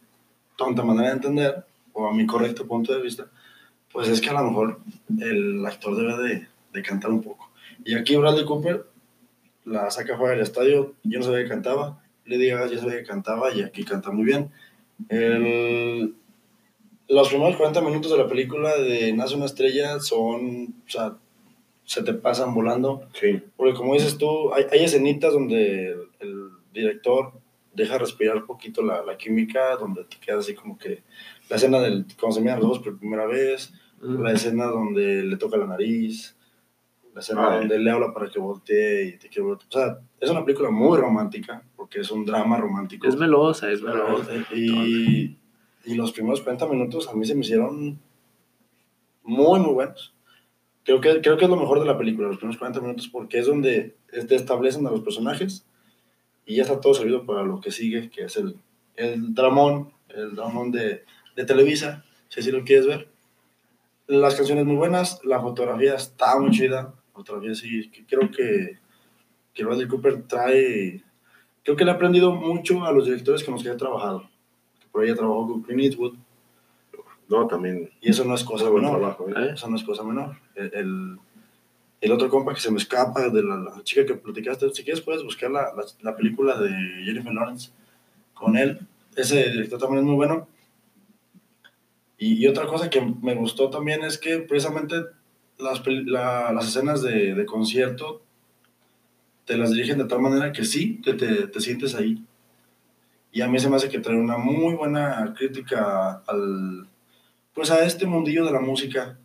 tonta 0.56 0.82
manera 0.84 1.08
de 1.08 1.14
entender, 1.14 1.64
o 1.92 2.06
a 2.08 2.14
mi 2.14 2.26
correcto 2.26 2.66
punto 2.66 2.94
de 2.94 3.02
vista, 3.02 3.26
pues 3.92 4.08
es 4.08 4.20
que 4.20 4.30
a 4.30 4.34
lo 4.34 4.44
mejor 4.44 4.80
el 5.20 5.64
actor 5.66 5.94
debe 5.96 6.16
de, 6.22 6.46
de 6.72 6.82
cantar 6.82 7.10
un 7.10 7.22
poco. 7.22 7.50
Y 7.84 7.94
aquí 7.94 8.16
Bradley 8.16 8.44
Cooper 8.46 8.86
la 9.64 9.90
saca 9.90 10.16
fuera 10.16 10.32
del 10.34 10.42
estadio, 10.42 10.94
yo 11.04 11.18
no 11.18 11.24
sabía 11.24 11.42
que 11.42 11.48
cantaba, 11.50 12.02
Lady 12.24 12.48
Gaga 12.48 12.66
ya 12.68 12.78
sabía 12.78 12.98
que 12.98 13.04
cantaba 13.06 13.52
y 13.52 13.62
aquí 13.62 13.84
canta 13.84 14.10
muy 14.10 14.24
bien. 14.24 14.50
El- 15.08 16.14
los 17.08 17.28
primeros 17.28 17.56
40 17.56 17.80
minutos 17.82 18.10
de 18.12 18.18
la 18.18 18.28
película 18.28 18.76
de 18.76 19.12
Nace 19.12 19.36
una 19.36 19.46
estrella 19.46 20.00
son, 20.00 20.74
o 20.86 20.90
sea, 20.90 21.16
se 21.84 22.02
te 22.02 22.14
pasan 22.14 22.54
volando. 22.54 23.02
Sí, 23.18 23.42
Porque 23.56 23.74
como 23.74 23.94
dices 23.94 24.16
tú, 24.16 24.52
hay, 24.54 24.64
hay 24.70 24.84
escenitas 24.84 25.32
donde 25.32 25.96
el, 26.20 26.50
director 26.72 27.34
deja 27.74 27.98
respirar 27.98 28.38
un 28.38 28.46
poquito 28.46 28.80
la, 28.82 29.02
la 29.04 29.18
química, 29.18 29.76
donde 29.76 30.04
te 30.04 30.16
quedas 30.16 30.40
así 30.40 30.54
como 30.54 30.78
que 30.78 31.02
la 31.50 31.56
escena 31.56 31.80
del 31.80 32.06
cuando 32.18 32.36
se 32.36 32.40
miran 32.40 32.60
los 32.60 32.66
ojos 32.66 32.78
por 32.78 32.98
primera 32.98 33.26
vez, 33.26 33.74
Mm. 34.02 34.20
la 34.20 34.32
escena 34.32 34.66
donde 34.66 35.22
le 35.22 35.36
toca 35.36 35.56
la 35.56 35.66
nariz, 35.66 36.36
la 37.14 37.20
escena 37.20 37.46
Ah, 37.46 37.56
donde 37.58 37.78
le 37.78 37.90
habla 37.90 38.12
para 38.12 38.28
que 38.28 38.38
voltee 38.38 39.04
y 39.04 39.18
te 39.18 39.28
quiere. 39.28 39.48
O 39.48 39.58
sea, 39.68 39.98
es 40.20 40.28
una 40.28 40.44
película 40.44 40.70
muy 40.70 40.98
romántica, 40.98 41.62
porque 41.76 42.00
es 42.00 42.10
un 42.10 42.24
drama 42.24 42.56
romántico. 42.56 43.06
Es 43.06 43.16
melosa, 43.16 43.70
es 43.70 43.80
melosa. 43.80 44.32
Y, 44.52 45.38
y 45.84 45.94
los 45.94 46.12
primeros 46.12 46.42
40 46.42 46.66
minutos 46.66 47.08
a 47.08 47.14
mí 47.14 47.26
se 47.26 47.34
me 47.34 47.40
hicieron 47.40 48.00
muy, 49.22 49.60
muy 49.60 49.72
buenos. 49.72 50.14
Creo 50.84 51.00
que, 51.00 51.20
creo 51.20 51.36
que 51.36 51.44
es 51.44 51.50
lo 51.50 51.56
mejor 51.56 51.80
de 51.80 51.86
la 51.86 51.96
película, 51.96 52.28
los 52.28 52.38
primeros 52.38 52.58
40 52.58 52.80
minutos, 52.80 53.08
porque 53.08 53.38
es 53.38 53.46
donde 53.46 53.96
te 54.10 54.34
establecen 54.34 54.86
a 54.86 54.90
los 54.90 55.02
personajes 55.02 55.64
y 56.44 56.56
ya 56.56 56.62
está 56.62 56.80
todo 56.80 56.94
servido 56.94 57.24
para 57.24 57.42
lo 57.44 57.60
que 57.60 57.70
sigue, 57.70 58.10
que 58.10 58.24
es 58.24 58.36
el, 58.36 58.56
el 58.96 59.34
dramón, 59.34 59.92
el 60.08 60.34
dramón 60.34 60.72
de, 60.72 61.04
de 61.36 61.44
Televisa, 61.44 62.04
si 62.28 62.40
así 62.40 62.50
lo 62.50 62.64
quieres 62.64 62.86
ver. 62.86 63.08
Las 64.08 64.34
canciones 64.34 64.64
muy 64.64 64.76
buenas, 64.76 65.20
la 65.24 65.40
fotografía 65.40 65.94
está 65.94 66.38
muy 66.38 66.50
chida, 66.50 66.94
fotografía 67.12 67.54
sí, 67.54 67.90
creo 68.08 68.30
que, 68.30 68.78
que 69.54 69.64
Bradley 69.64 69.86
Cooper 69.86 70.24
trae, 70.24 71.04
creo 71.62 71.76
que 71.76 71.84
le 71.84 71.92
ha 71.92 71.94
aprendido 71.94 72.34
mucho 72.34 72.84
a 72.84 72.92
los 72.92 73.04
directores 73.04 73.44
con 73.44 73.54
los 73.54 73.62
que 73.62 73.70
ha 73.70 73.76
trabajado. 73.76 74.31
Por 74.92 75.04
ella 75.04 75.16
trabajó 75.16 75.48
con 75.48 75.62
Clint 75.62 75.82
Eastwood 75.82 76.14
no, 77.28 77.46
también 77.46 77.90
y 78.02 78.10
eso 78.10 78.24
no 78.26 78.34
es 78.34 78.44
cosa 78.44 78.70
menor. 78.70 78.98
trabajo. 78.98 79.26
¿eh? 79.30 79.52
Eso 79.54 79.68
no 79.68 79.76
es 79.76 79.82
cosa 79.84 80.02
menor. 80.04 80.36
El, 80.54 80.70
el, 80.74 81.18
el 82.02 82.12
otro 82.12 82.28
compa 82.28 82.52
que 82.52 82.60
se 82.60 82.70
me 82.70 82.76
escapa 82.76 83.30
de 83.30 83.42
la, 83.42 83.56
la 83.56 83.82
chica 83.84 84.04
que 84.04 84.14
platicaste, 84.14 84.68
si 84.70 84.84
quieres 84.84 85.00
puedes 85.00 85.22
buscar 85.24 85.50
la, 85.50 85.72
la, 85.74 85.84
la 86.02 86.14
película 86.16 86.58
de 86.58 86.68
Jennifer 87.04 87.32
Lawrence 87.32 87.70
con 88.34 88.56
él. 88.56 88.80
Ese 89.16 89.50
director 89.50 89.78
también 89.80 90.00
es 90.00 90.04
muy 90.04 90.16
bueno. 90.16 90.46
Y, 92.18 92.34
y 92.34 92.46
otra 92.46 92.66
cosa 92.66 92.90
que 92.90 93.00
me 93.00 93.34
gustó 93.34 93.70
también 93.70 94.02
es 94.04 94.18
que 94.18 94.38
precisamente 94.40 94.96
las, 95.58 95.82
las 95.86 96.68
escenas 96.68 97.02
de, 97.02 97.34
de 97.34 97.46
concierto 97.46 98.20
te 99.46 99.56
las 99.56 99.70
dirigen 99.72 99.98
de 99.98 100.04
tal 100.04 100.20
manera 100.20 100.52
que 100.52 100.64
sí, 100.64 101.00
te, 101.02 101.14
te 101.14 101.60
sientes 101.60 101.94
ahí. 101.94 102.22
Y 103.32 103.40
a 103.40 103.48
mí 103.48 103.58
se 103.58 103.68
me 103.68 103.76
hace 103.76 103.88
que 103.88 103.98
trae 103.98 104.16
una 104.16 104.36
muy 104.36 104.74
buena 104.74 105.34
crítica 105.36 106.22
al, 106.26 106.86
pues 107.54 107.70
a 107.70 107.84
este 107.84 108.06
mundillo 108.06 108.44
de 108.44 108.52
la 108.52 108.60
música, 108.60 109.18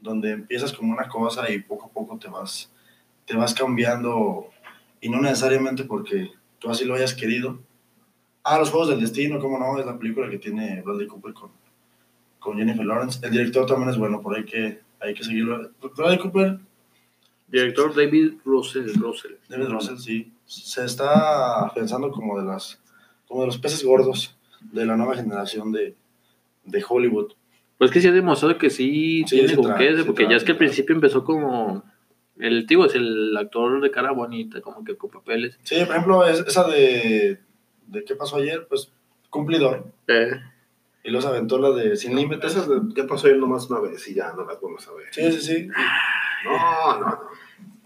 donde 0.00 0.30
empiezas 0.30 0.72
como 0.72 0.92
una 0.92 1.08
cosa 1.08 1.50
y 1.50 1.60
poco 1.60 1.86
a 1.86 1.92
poco 1.92 2.18
te 2.18 2.28
vas, 2.28 2.72
te 3.26 3.36
vas 3.36 3.52
cambiando, 3.52 4.48
y 5.00 5.08
no 5.08 5.20
necesariamente 5.20 5.84
porque 5.84 6.30
tú 6.58 6.70
así 6.70 6.84
lo 6.84 6.94
hayas 6.94 7.14
querido. 7.14 7.58
Ah, 8.44 8.58
Los 8.58 8.70
Juegos 8.70 8.88
del 8.88 9.00
Destino, 9.00 9.40
cómo 9.40 9.58
no, 9.58 9.78
es 9.78 9.84
la 9.84 9.98
película 9.98 10.30
que 10.30 10.38
tiene 10.38 10.80
Bradley 10.82 11.08
Cooper 11.08 11.34
con, 11.34 11.50
con 12.38 12.56
Jennifer 12.56 12.86
Lawrence. 12.86 13.24
El 13.26 13.32
director 13.32 13.66
también 13.66 13.90
es 13.90 13.98
bueno, 13.98 14.22
por 14.22 14.36
ahí 14.36 14.44
que 14.44 14.80
hay 15.00 15.14
que 15.14 15.24
seguirlo. 15.24 15.70
Bradley 15.96 16.18
Cooper, 16.18 16.60
Director 17.48 17.94
David 17.94 18.34
Russell. 18.44 18.92
Russell. 19.00 19.32
David 19.48 19.68
Russell, 19.68 19.96
sí, 19.96 20.32
se 20.44 20.84
está 20.84 21.72
pensando 21.74 22.10
como 22.10 22.38
de 22.38 22.44
las, 22.44 22.78
como 23.28 23.42
de 23.42 23.46
los 23.48 23.58
peces 23.58 23.84
gordos 23.84 24.36
de 24.60 24.86
la 24.86 24.96
nueva 24.96 25.14
generación 25.14 25.70
de, 25.72 25.94
de 26.64 26.84
Hollywood. 26.88 27.32
Pues 27.78 27.90
que 27.90 28.00
sí 28.00 28.08
ha 28.08 28.12
demostrado 28.12 28.58
que 28.58 28.70
sí, 28.70 29.24
Sí, 29.26 29.36
tiene 29.36 29.54
con 29.54 29.74
qué, 29.76 29.92
porque 30.04 30.24
trae, 30.24 30.30
ya 30.30 30.36
es 30.36 30.44
que 30.44 30.52
al 30.52 30.58
principio 30.58 30.94
empezó 30.94 31.22
como 31.24 31.84
el 32.38 32.66
tío 32.66 32.84
es 32.84 32.94
el 32.94 33.36
actor 33.36 33.80
de 33.80 33.90
cara 33.90 34.10
bonita, 34.12 34.60
como 34.60 34.82
que 34.84 34.96
con 34.96 35.10
papeles. 35.10 35.58
Sí, 35.62 35.76
por 35.84 35.90
ejemplo, 35.94 36.26
es- 36.26 36.40
esa 36.46 36.66
de, 36.66 37.38
de 37.86 38.04
¿Qué 38.04 38.14
pasó 38.16 38.36
ayer? 38.36 38.66
Pues 38.68 38.90
cumplidor. 39.30 39.84
Eh, 40.08 40.30
Y 41.04 41.10
luego 41.10 41.22
se 41.22 41.28
aventó 41.28 41.58
la 41.58 41.70
de 41.70 41.96
Sin 41.96 42.16
Límites. 42.16 42.52
Esas 42.52 42.68
de- 42.68 42.80
ya 42.96 43.06
pasó 43.06 43.26
ayer 43.28 43.38
nomás 43.38 43.70
una 43.70 43.80
vez 43.80 44.06
y 44.08 44.14
ya 44.14 44.32
no 44.32 44.44
las 44.44 44.60
vamos 44.60 44.86
a 44.88 44.92
ver. 44.94 45.06
Sí, 45.12 45.30
sí, 45.32 45.40
sí. 45.40 45.68
No, 46.44 46.98
no, 46.98 47.00
no. 47.00 47.18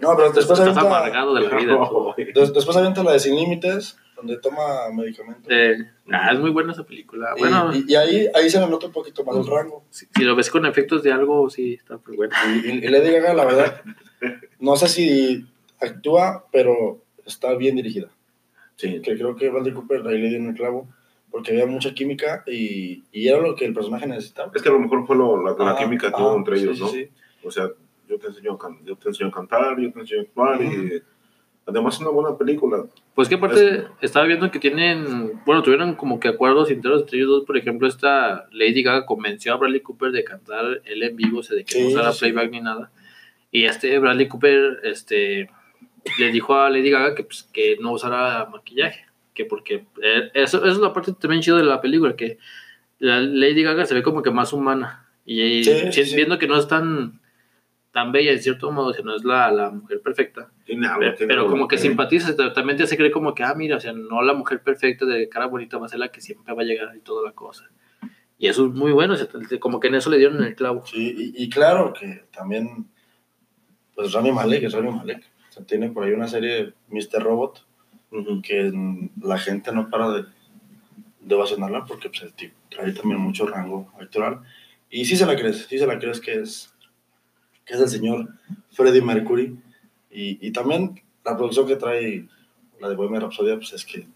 No, 0.00 0.16
pero 0.16 0.32
después 0.32 0.38
estás 0.44 0.60
avienta, 0.60 0.80
amargado 0.80 1.34
de 1.34 1.42
la 1.42 1.56
vida. 1.56 1.74
No, 1.76 2.14
después 2.52 2.76
avienta 2.76 3.02
la 3.04 3.12
de 3.12 3.20
Sin 3.20 3.36
Límites, 3.36 3.98
donde 4.22 4.38
toma 4.40 4.88
medicamentos. 4.94 5.46
Eh, 5.50 5.76
ah, 6.12 6.30
es 6.32 6.38
muy 6.40 6.50
buena 6.50 6.72
esa 6.72 6.84
película. 6.84 7.32
Y- 7.36 7.40
Bueno, 7.40 7.70
y, 7.74 7.84
y 7.88 7.94
ahí, 7.96 8.28
ahí 8.34 8.48
se 8.50 8.60
le 8.60 8.68
nota 8.68 8.86
un 8.86 8.92
poquito 8.92 9.24
más 9.24 9.36
el 9.36 9.46
rango. 9.46 9.84
si, 9.90 10.06
si 10.14 10.22
lo 10.24 10.34
ves 10.36 10.50
con 10.50 10.64
efectos 10.66 11.02
de 11.02 11.12
algo, 11.12 11.50
sí, 11.50 11.74
está 11.74 11.98
muy 12.06 12.16
buena. 12.16 12.34
Y, 12.46 12.68
y, 12.68 12.72
y 12.84 12.88
Lady 12.88 13.10
Gaga, 13.10 13.34
la 13.34 13.44
verdad, 13.44 13.82
no 14.60 14.76
sé 14.76 14.88
si 14.88 15.46
actúa, 15.80 16.46
pero 16.52 17.02
está 17.26 17.54
bien 17.54 17.76
dirigida. 17.76 18.08
Sí, 18.76 19.00
Que 19.02 19.14
creo 19.16 19.36
que 19.36 19.48
Bradley 19.50 19.72
Cooper 19.72 20.06
ahí 20.06 20.18
le 20.18 20.28
dio 20.28 20.48
el 20.48 20.54
clavo. 20.54 20.88
porque 21.30 21.52
había 21.52 21.66
mucha 21.66 21.94
química 21.94 22.42
y, 22.46 23.04
y 23.12 23.28
era 23.28 23.38
lo 23.40 23.54
que 23.56 23.64
el 23.64 23.74
personaje 23.74 24.06
necesitaba. 24.06 24.50
Es 24.54 24.62
que 24.62 24.68
a 24.68 24.72
lo 24.72 24.78
mejor 24.80 25.06
fue 25.06 25.16
lo- 25.16 25.42
la, 25.42 25.54
la 25.62 25.70
Ajá, 25.72 25.82
química 25.84 26.10
que 26.12 26.20
hubo 26.22 26.36
entre 26.36 26.56
sí, 26.58 26.64
ellos, 26.64 26.80
¿no? 26.80 26.88
sí. 26.88 27.08
O 27.44 27.50
sea, 27.50 27.68
yo 28.08 28.18
te 28.18 28.26
enseño 28.28 28.58
yo 28.84 28.96
te 28.96 29.08
enseño 29.08 29.28
a 29.28 29.32
cantar, 29.32 29.78
yo 29.80 29.90
te 29.92 30.00
enseño 30.00 30.20
a 30.20 30.24
actuar 30.24 30.62
y 30.62 31.02
además 31.66 31.94
es 31.94 32.00
una 32.00 32.10
buena 32.10 32.36
película. 32.36 32.84
Pues 33.14 33.28
que 33.28 33.34
aparte 33.34 33.84
estaba 34.00 34.24
viendo 34.26 34.50
que 34.50 34.58
tienen, 34.58 35.40
bueno, 35.44 35.62
tuvieron 35.62 35.96
como 35.96 36.18
que 36.18 36.28
acuerdos 36.28 36.70
internos 36.70 37.02
entre 37.02 37.18
ellos 37.18 37.30
dos. 37.30 37.44
Por 37.44 37.58
ejemplo, 37.58 37.86
esta 37.86 38.46
Lady 38.52 38.82
Gaga 38.82 39.04
convenció 39.04 39.52
a 39.52 39.56
Bradley 39.56 39.80
Cooper 39.80 40.12
de 40.12 40.24
cantar 40.24 40.80
él 40.86 41.02
en 41.02 41.16
vivo, 41.16 41.40
o 41.40 41.42
sea, 41.42 41.56
de 41.56 41.64
que 41.64 41.74
Sí, 41.74 41.82
no 41.82 41.88
usara 41.88 42.12
sí. 42.12 42.20
playback 42.20 42.50
ni 42.50 42.60
nada. 42.60 42.90
Y 43.50 43.64
este 43.64 43.98
Bradley 43.98 44.28
Cooper, 44.28 44.80
este, 44.84 45.50
le 46.18 46.32
dijo 46.32 46.54
a 46.54 46.70
Lady 46.70 46.90
Gaga 46.90 47.14
que, 47.14 47.24
pues, 47.24 47.48
que 47.52 47.76
no 47.80 47.92
usara 47.92 48.46
maquillaje, 48.46 49.04
que 49.34 49.44
porque 49.44 49.84
eh, 50.02 50.30
eso, 50.32 50.58
eso 50.64 50.72
es 50.72 50.78
la 50.78 50.94
parte 50.94 51.12
también 51.12 51.42
chida 51.42 51.58
de 51.58 51.64
la 51.64 51.82
película, 51.82 52.16
que 52.16 52.38
la 52.98 53.20
Lady 53.20 53.62
Gaga 53.62 53.84
se 53.84 53.94
ve 53.94 54.02
como 54.02 54.22
que 54.22 54.30
más 54.30 54.54
humana. 54.54 55.06
Y 55.26 55.64
sí. 55.64 56.16
viendo 56.16 56.38
que 56.38 56.48
no 56.48 56.58
es 56.58 56.66
tan, 56.66 57.20
tan 57.92 58.10
bella 58.10 58.32
en 58.32 58.42
cierto 58.42 58.70
modo, 58.72 58.88
o 58.88 58.92
sea, 58.94 59.04
no 59.04 59.14
es 59.14 59.22
la, 59.24 59.50
la 59.52 59.70
mujer 59.70 60.00
perfecta. 60.00 60.50
Pero, 61.28 61.46
como 61.48 61.68
que 61.68 61.76
simpatizas, 61.78 62.36
te- 62.36 62.50
también 62.50 62.76
te 62.78 62.84
hace 62.84 62.96
creer 62.96 63.12
como 63.12 63.34
que, 63.34 63.42
ah, 63.44 63.54
mira, 63.54 63.76
o 63.76 63.80
sea, 63.80 63.92
no 63.92 64.22
la 64.22 64.32
mujer 64.34 64.62
perfecta 64.62 65.04
de 65.06 65.28
cara 65.28 65.46
bonita 65.46 65.76
va 65.78 65.86
a 65.86 65.88
ser 65.90 65.98
la 65.98 66.10
que 66.10 66.20
siempre 66.20 66.54
va 66.54 66.62
a 66.62 66.64
llegar 66.64 66.96
y 66.96 67.00
toda 67.00 67.22
la 67.24 67.32
cosa. 67.32 67.68
Y 68.38 68.48
eso 68.48 68.66
es 68.66 68.72
muy 68.72 68.90
bueno, 68.92 69.12
o 69.14 69.16
sea, 69.16 69.28
como 69.60 69.78
que 69.78 69.88
en 69.88 69.94
eso 69.94 70.10
le 70.10 70.18
dieron 70.18 70.42
el 70.42 70.54
clavo. 70.56 70.84
Sí, 70.86 71.14
y, 71.36 71.44
y 71.44 71.48
claro 71.50 71.92
que 71.92 72.24
también, 72.34 72.86
pues 73.94 74.12
Rami 74.12 74.32
Malek 74.32 74.64
es 74.64 74.72
Rami 74.72 74.90
Malek. 74.90 75.22
O 75.50 75.52
sea, 75.52 75.64
tiene 75.64 75.90
por 75.90 76.04
ahí 76.04 76.12
una 76.12 76.26
serie, 76.26 76.72
Mr. 76.88 77.22
Robot, 77.22 77.64
que 78.42 78.72
la 79.22 79.38
gente 79.38 79.70
no 79.72 79.88
para 79.90 80.10
de, 80.10 80.24
de 81.20 81.34
ovacionarla 81.34 81.84
porque 81.84 82.08
pues, 82.08 82.22
el 82.22 82.32
tipo 82.32 82.54
trae 82.70 82.92
también 82.92 83.20
mucho 83.20 83.46
rango 83.46 83.92
actoral. 84.00 84.40
Y 84.90 85.04
sí 85.04 85.14
se 85.16 85.26
la 85.26 85.36
crees, 85.36 85.66
sí 85.66 85.78
se 85.78 85.86
la 85.86 85.98
crees 85.98 86.20
que 86.20 86.34
es, 86.40 86.71
que 87.64 87.74
es 87.74 87.80
el 87.80 87.88
señor 87.88 88.28
Freddie 88.70 89.02
Mercury. 89.02 89.56
Y, 90.10 90.46
y 90.46 90.50
también 90.52 91.00
la 91.24 91.36
producción 91.36 91.66
que 91.66 91.76
trae 91.76 92.26
la 92.80 92.88
de 92.88 92.96
Bohemian 92.96 93.22
Rhapsody, 93.22 93.56
pues 93.56 93.72
es 93.72 93.84
que 93.84 94.06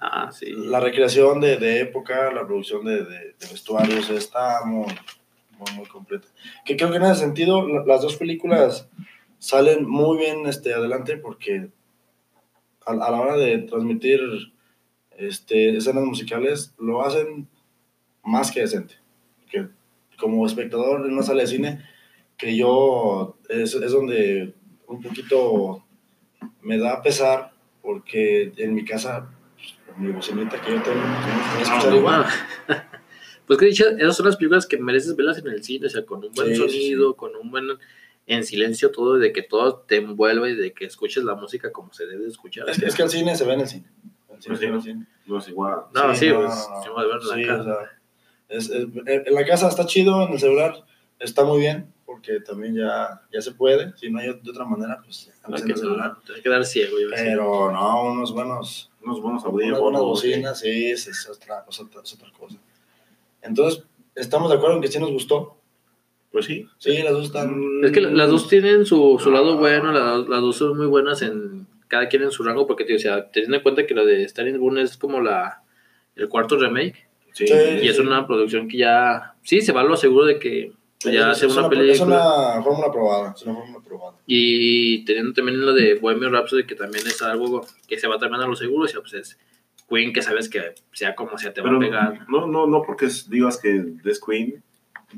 Ah, 0.00 0.30
sí. 0.32 0.46
la 0.50 0.80
recreación 0.80 1.40
de, 1.40 1.58
de 1.58 1.80
época, 1.80 2.32
la 2.32 2.44
producción 2.46 2.84
de, 2.84 3.04
de- 3.04 3.34
de 3.38 3.46
vestuarios 3.50 4.10
está 4.10 4.64
muy, 4.64 4.86
muy, 5.58 5.72
muy 5.76 5.86
completa. 5.86 6.26
Que 6.64 6.76
creo 6.76 6.90
que 6.90 6.96
en 6.96 7.04
ese 7.04 7.16
sentido 7.20 7.68
la- 7.68 7.84
las 7.84 8.02
dos 8.02 8.16
películas 8.16 8.88
salen 9.38 9.88
muy 9.88 10.18
bien 10.18 10.46
este, 10.46 10.74
adelante 10.74 11.16
porque 11.18 11.68
a, 12.84 12.90
a 12.92 13.10
la 13.12 13.20
hora 13.20 13.36
de 13.36 13.58
transmitir 13.58 14.20
este, 15.18 15.76
escenas 15.76 16.04
musicales 16.04 16.74
lo 16.78 17.04
hacen 17.06 17.46
más 18.24 18.50
que 18.50 18.60
decente. 18.60 18.94
Que 19.50 19.68
como 20.18 20.44
espectador 20.46 21.06
en 21.06 21.12
una 21.12 21.22
sala 21.22 21.42
de 21.42 21.46
cine, 21.48 21.84
que 22.42 22.56
yo 22.56 23.36
es, 23.48 23.72
es 23.74 23.92
donde 23.92 24.52
un 24.88 25.00
poquito 25.00 25.84
me 26.60 26.76
da 26.76 27.00
pesar 27.00 27.52
porque 27.80 28.52
en 28.56 28.74
mi 28.74 28.84
casa 28.84 29.30
pues, 29.86 29.96
mi 29.98 30.10
bocinita 30.10 30.60
que 30.60 30.72
yo 30.72 30.82
tengo, 30.82 31.00
escuchar 31.60 31.92
Ah, 31.92 31.96
igual. 31.96 32.26
Pues 33.46 33.58
que 33.58 33.66
dicho, 33.66 33.84
esas 33.98 34.16
son 34.16 34.26
las 34.26 34.36
películas 34.36 34.66
que 34.66 34.78
mereces 34.78 35.14
verlas 35.16 35.38
en 35.38 35.48
el 35.48 35.62
cine, 35.64 35.86
o 35.86 35.90
sea, 35.90 36.04
con 36.06 36.24
un 36.24 36.32
buen 36.32 36.48
Sí, 36.48 36.54
sí, 36.54 36.60
sonido, 36.60 37.16
con 37.16 37.34
un 37.36 37.50
buen 37.50 37.66
en 38.26 38.44
silencio 38.44 38.90
todo, 38.92 39.18
de 39.18 39.32
que 39.32 39.42
todo 39.42 39.78
te 39.80 39.96
envuelva 39.96 40.48
y 40.48 40.54
de 40.54 40.72
que 40.72 40.84
escuches 40.84 41.24
la 41.24 41.34
música 41.34 41.72
como 41.72 41.92
se 41.92 42.06
debe 42.06 42.22
de 42.22 42.28
escuchar. 42.30 42.68
Es, 42.70 42.78
que- 42.78 42.86
es 42.86 42.94
que 42.94 43.02
el 43.02 43.10
cine 43.10 43.36
se 43.36 43.44
ve 43.44 43.54
en 43.54 43.60
el 43.60 43.66
cine. 43.68 43.86
El 44.30 44.40
cine 44.42 44.56
Pues 44.56 44.58
se 44.60 44.66
ve 44.66 44.72
en 44.74 44.80
sí, 44.82 44.88
el 44.90 44.94
cine. 44.94 45.06
No 45.26 45.38
es 45.38 45.48
igual. 45.48 45.76
No, 45.92 46.14
sí, 46.14 46.28
no, 46.28 46.36
pues, 46.40 46.68
no, 46.68 47.14
no. 47.16 47.20
sí, 47.20 47.42
Sí, 47.42 47.48
o 47.48 47.64
sea, 47.64 47.74
es- 48.48 48.70
es- 48.70 48.86
en 49.26 49.34
la 49.34 49.44
casa 49.44 49.68
está 49.68 49.86
chido, 49.86 50.22
en 50.26 50.32
el 50.32 50.38
celular 50.38 50.74
está 51.18 51.44
muy 51.44 51.58
bien, 51.60 51.92
porque 52.12 52.40
también 52.40 52.74
ya, 52.74 53.22
ya 53.32 53.40
se 53.40 53.52
puede. 53.52 53.92
Si 53.96 54.10
no 54.10 54.18
hay 54.20 54.26
de 54.26 54.50
otra 54.50 54.64
manera, 54.66 55.00
pues 55.02 55.30
Hay 55.44 55.54
en 55.60 55.66
que, 55.66 55.72
el 55.72 55.78
celular. 55.78 56.16
a 56.38 56.42
quedar 56.42 56.64
ciego, 56.66 56.98
yo. 57.00 57.08
Pero 57.10 57.72
no, 57.72 58.12
unos 58.12 58.32
buenos, 58.34 58.90
Unos 59.02 59.20
buenos 59.22 59.42
unas 59.42 59.52
audífonos. 59.54 59.80
buenas 59.80 60.00
bocinas, 60.02 60.60
sí, 60.60 60.90
es, 60.90 61.06
es 61.08 61.28
otra, 61.28 61.64
es 61.68 61.80
otra- 61.80 62.02
es 62.02 62.12
otra 62.14 62.30
cosa. 62.38 62.56
Entonces, 63.40 63.82
estamos 64.14 64.50
de 64.50 64.56
acuerdo 64.56 64.76
en 64.76 64.82
que 64.82 64.88
sí 64.88 64.98
nos 64.98 65.10
gustó. 65.10 65.56
Pues 66.30 66.46
sí. 66.46 66.66
Sí, 66.78 67.02
las 67.02 67.12
dos 67.12 67.24
están. 67.26 67.60
Es 67.84 67.92
que 67.92 68.00
la- 68.00 68.10
las 68.10 68.30
dos 68.30 68.48
tienen 68.48 68.86
su, 68.86 69.18
su 69.22 69.30
lado 69.30 69.56
bueno, 69.58 69.90
la- 69.92 70.18
las 70.18 70.40
dos 70.40 70.56
son 70.56 70.76
muy 70.76 70.86
buenas 70.86 71.22
en 71.22 71.66
cada 71.88 72.08
quien 72.08 72.22
en 72.22 72.30
su 72.30 72.42
rango, 72.42 72.66
porque 72.66 72.84
tío, 72.84 72.96
o 72.96 72.98
sea, 72.98 73.30
teniendo 73.30 73.56
en 73.56 73.62
cuenta 73.62 73.86
que 73.86 73.94
la 73.94 74.04
de 74.04 74.26
Starring 74.28 74.58
Gun 74.58 74.78
es 74.78 74.96
como 74.96 75.20
la 75.20 75.62
el 76.16 76.28
cuarto 76.28 76.56
remake, 76.58 77.06
Sí. 77.32 77.46
Sí. 77.48 77.54
y 77.82 77.88
es 77.88 77.98
una 77.98 78.26
producción 78.26 78.68
que 78.68 78.76
ya, 78.78 79.34
sí, 79.42 79.62
se 79.62 79.72
va 79.72 79.80
a 79.80 79.84
lo 79.84 79.96
seguro 79.96 80.26
de 80.26 80.38
que 80.38 80.72
ya 81.10 81.20
es, 81.30 81.36
hace 81.38 81.46
es 81.46 81.56
una 81.56 81.66
Es 81.66 81.68
película. 81.70 82.54
una 82.54 82.62
fórmula 82.62 82.92
probada. 82.92 83.32
Es 83.36 83.42
una 83.42 83.54
fórmula 83.56 83.80
probada. 83.84 84.16
Y 84.26 85.04
teniendo 85.04 85.32
también 85.32 85.60
lo 85.64 85.72
de 85.72 85.94
Bohemian 85.94 86.32
Rhapsody, 86.32 86.64
que 86.66 86.74
también 86.74 87.06
es 87.06 87.20
algo 87.22 87.66
que 87.88 87.98
se 87.98 88.06
va 88.08 88.18
también 88.18 88.42
a 88.42 88.46
lo 88.46 88.54
seguro, 88.56 88.84
o 88.84 88.88
sea, 88.88 89.00
pues 89.00 89.14
es 89.14 89.38
Queen, 89.88 90.12
que 90.12 90.22
sabes 90.22 90.48
que 90.48 90.74
sea 90.92 91.14
como 91.14 91.36
sea, 91.38 91.52
te 91.52 91.60
va 91.60 91.70
a 91.70 91.78
pegar. 91.78 92.26
no, 92.28 92.46
no, 92.46 92.66
no 92.66 92.82
porque 92.82 93.06
es- 93.06 93.28
digas 93.28 93.58
que 93.58 93.94
es 94.04 94.20
Queen 94.20 94.62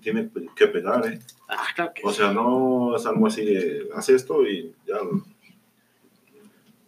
tiene 0.03 0.29
que 0.57 0.67
pegar, 0.67 1.07
¿eh? 1.07 1.21
Ah, 1.49 1.67
claro 1.77 1.93
que 1.95 2.03
O 2.05 2.11
sea, 2.13 2.33
no 2.33 2.97
es 2.97 3.07
algo 3.07 3.27
así 3.29 3.45
de, 3.45 3.89
haz 3.95 4.09
esto 4.09 4.45
y 4.45 4.75
ya. 4.87 4.97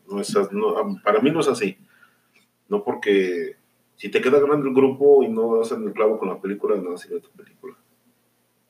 No 0.08 0.20
es, 0.20 0.34
no, 0.52 1.00
para 1.02 1.20
mí 1.20 1.30
no 1.30 1.40
es 1.40 1.48
así. 1.48 1.76
No 2.68 2.82
porque 2.82 3.56
si 3.96 4.08
te 4.08 4.20
queda 4.20 4.40
grande 4.40 4.68
el 4.68 4.74
grupo 4.74 5.22
y 5.22 5.28
no 5.28 5.56
das 5.58 5.72
en 5.72 5.84
el 5.86 5.92
clavo 5.92 6.18
con 6.18 6.28
la 6.28 6.40
película, 6.40 6.76
no 6.76 6.96
sirve 6.96 7.20
tu 7.20 7.30
película. 7.30 7.74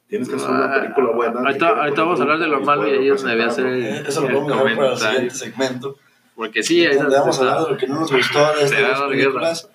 Tienes 0.09 0.29
que 0.29 0.37
hacer 0.37 0.51
una 0.51 0.73
película 0.73 1.11
buena. 1.13 1.41
Ahorita, 1.41 1.69
ahorita 1.69 2.03
vamos 2.03 2.21
a 2.21 2.23
hablar 2.23 2.39
de 2.39 2.47
lo 2.47 2.61
malo 2.61 2.87
y 2.89 2.93
ahí 2.99 3.09
es 3.09 3.21
donde 3.23 3.37
voy 3.37 3.45
a 3.45 3.49
hacer 3.49 3.67
el, 3.67 4.07
Eso 4.07 4.21
lo 4.29 4.41
vamos 4.41 4.53
a 4.53 4.63
dejar 4.65 4.77
para 4.77 4.93
el 4.93 4.99
siguiente 4.99 5.35
segmento. 5.35 5.97
Porque 6.37 6.63
sí, 6.63 6.87
ahí 6.87 6.97
vamos 6.97 7.39
a 7.39 7.41
hablar 7.41 7.65
de 7.65 7.71
lo 7.73 7.77
que 7.77 7.87
no 7.89 8.01
nos 8.01 8.13
gustó 8.13 8.39
de 8.55 8.63
estas 8.65 9.03
películas. 9.03 9.71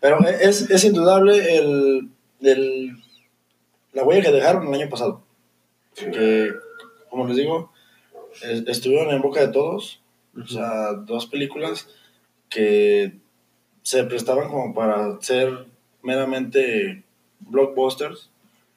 Pero 0.00 0.20
es, 0.20 0.70
es 0.70 0.84
indudable 0.84 1.56
el, 1.58 2.08
el- 2.40 2.96
la 3.92 4.04
huella 4.04 4.22
que 4.22 4.32
dejaron 4.32 4.66
el 4.68 4.80
año 4.80 4.90
pasado. 4.90 5.22
Sí. 5.94 6.06
Que, 6.10 6.52
como 7.10 7.26
les 7.26 7.36
digo, 7.36 7.72
es- 8.42 8.66
estuvieron 8.66 9.12
en 9.14 9.20
boca 9.22 9.40
de 9.40 9.48
todos. 9.48 10.00
O 10.42 10.46
sea, 10.46 10.92
dos 10.92 11.26
películas 11.26 11.88
que 12.50 13.12
se 13.82 14.04
prestaban 14.04 14.48
como 14.48 14.74
para 14.74 15.20
ser 15.20 15.66
meramente 16.02 17.02
blockbusters 17.40 18.30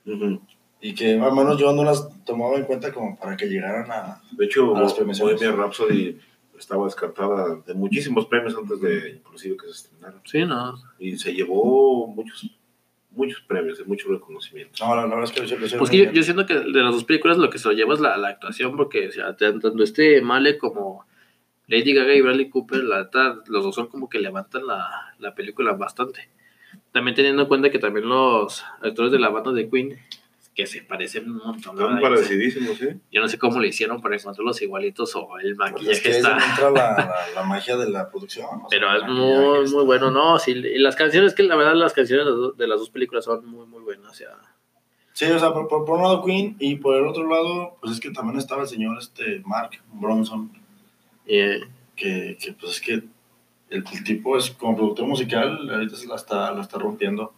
Ujú. 0.05 0.41
Y 0.81 0.93
que 0.93 1.19
al 1.19 1.33
menos 1.33 1.59
yo 1.59 1.73
no 1.73 1.83
las 1.83 2.07
tomaba 2.23 2.55
en 2.57 2.65
cuenta 2.65 2.93
como 2.93 3.17
para 3.17 3.35
que 3.35 3.47
llegaran 3.47 3.91
a... 3.91 4.21
De 4.31 4.45
hecho, 4.45 4.75
A 4.75 4.81
las 4.81 4.93
premiaciones. 4.93 5.35
Bohemian 5.39 5.57
Rhapsody 5.57 6.17
estaba 6.57 6.85
descartada 6.85 7.55
de 7.65 7.73
muchísimos 7.73 8.25
premios 8.25 8.55
antes 8.55 8.79
de 8.81 9.11
inclusive 9.11 9.57
que 9.57 9.65
se 9.67 9.71
estrenara. 9.71 10.21
Sí, 10.25 10.45
no. 10.45 10.75
Y 10.97 11.17
se 11.17 11.33
llevó 11.33 12.07
muchos, 12.07 12.49
muchos 13.11 13.41
premios, 13.41 13.79
y 13.79 13.87
muchos 13.87 14.09
reconocimientos. 14.09 14.79
No, 14.81 14.95
la, 14.95 15.03
la 15.03 15.15
verdad 15.15 15.23
es 15.23 15.31
que 15.31 15.43
hicieron 15.43 15.79
Pues 15.79 15.89
que 15.89 15.97
yo, 15.97 16.11
yo 16.11 16.23
siento 16.23 16.45
que 16.45 16.55
de 16.55 16.83
las 16.83 16.93
dos 16.93 17.05
películas 17.05 17.37
lo 17.37 17.49
que 17.49 17.59
se 17.59 17.67
lo 17.67 17.73
lleva 17.73 17.93
es 17.93 17.99
la, 17.99 18.17
la 18.17 18.29
actuación, 18.29 18.75
porque 18.75 19.07
o 19.07 19.11
sea, 19.11 19.35
tanto 19.35 19.83
este 19.83 20.21
Male 20.21 20.57
como 20.57 21.05
Lady 21.67 21.93
Gaga 21.93 22.15
y 22.15 22.21
Bradley 22.21 22.49
Cooper, 22.49 22.83
la 22.83 23.09
los 23.47 23.63
dos 23.63 23.75
son 23.75 23.87
como 23.87 24.09
que 24.09 24.19
levantan 24.19 24.65
la, 24.65 25.13
la 25.19 25.35
película 25.35 25.73
bastante. 25.73 26.29
También 26.91 27.15
teniendo 27.15 27.43
en 27.43 27.47
cuenta 27.47 27.69
que 27.69 27.79
también 27.79 28.09
los 28.09 28.63
actores 28.81 29.11
de 29.11 29.19
la 29.19 29.29
banda 29.29 29.51
de 29.51 29.69
Queen, 29.69 29.97
que 30.59 30.67
se 30.67 30.81
parecen 30.81 31.31
un 31.31 31.37
montón. 31.37 31.79
Están 31.79 32.01
parecidísimos, 32.01 32.81
¿eh? 32.81 32.99
Yo 33.13 33.21
no 33.21 33.29
sé 33.29 33.39
cómo 33.39 33.59
le 33.61 33.69
hicieron 33.69 34.01
para 34.01 34.17
encontrarlos 34.17 34.61
igualitos 34.61 35.15
o 35.15 35.37
el 35.39 35.55
Pues 35.55 35.71
maquillaje 35.71 35.91
es 35.93 36.01
que 36.01 36.09
ahí 36.09 36.15
está... 36.17 36.37
entra 36.49 36.69
la, 36.71 36.97
la, 36.97 37.41
la 37.41 37.43
magia 37.43 37.77
de 37.77 37.89
la 37.89 38.09
producción. 38.09 38.45
o 38.45 38.67
sea, 38.67 38.67
Pero 38.69 38.93
es 38.93 39.03
muy, 39.07 39.71
muy 39.73 39.85
bueno, 39.85 40.11
¿no? 40.11 40.37
Sí, 40.37 40.51
y 40.51 40.77
las 40.79 40.97
canciones, 40.97 41.33
que 41.33 41.43
la 41.43 41.55
verdad 41.55 41.75
las 41.75 41.93
canciones 41.93 42.25
de 42.57 42.67
las 42.67 42.79
dos- 42.79 42.89
películas 42.89 43.23
son 43.23 43.45
muy, 43.45 43.65
muy 43.67 43.81
buenas. 43.83 44.11
O 44.11 44.13
sea, 44.13 44.31
Sí, 45.13 45.25
o 45.25 45.39
sea, 45.39 45.53
por, 45.53 45.67
por, 45.69 45.85
por 45.85 45.97
un 45.97 46.03
lado 46.03 46.23
Queen 46.25 46.55
y 46.59 46.75
por 46.75 46.95
el 46.95 47.05
otro 47.07 47.25
lado, 47.27 47.77
pues 47.81 47.93
es 47.93 47.99
que 48.01 48.11
también 48.11 48.37
estaba 48.37 48.61
el 48.63 48.67
señor 48.67 48.97
este 48.99 49.41
Mark 49.45 49.71
Bronson, 49.93 50.51
que, 51.25 51.61
que 51.95 52.37
pues 52.59 52.73
es 52.73 52.81
que 52.81 52.93
el, 52.93 53.09
el 53.69 54.03
tipo 54.03 54.37
es 54.37 54.51
como 54.51 54.75
productor 54.75 55.07
musical, 55.07 55.69
ahorita 55.69 55.95
se 55.95 56.07
la 56.07 56.15
está, 56.15 56.51
la 56.53 56.61
está 56.61 56.77
rompiendo 56.79 57.33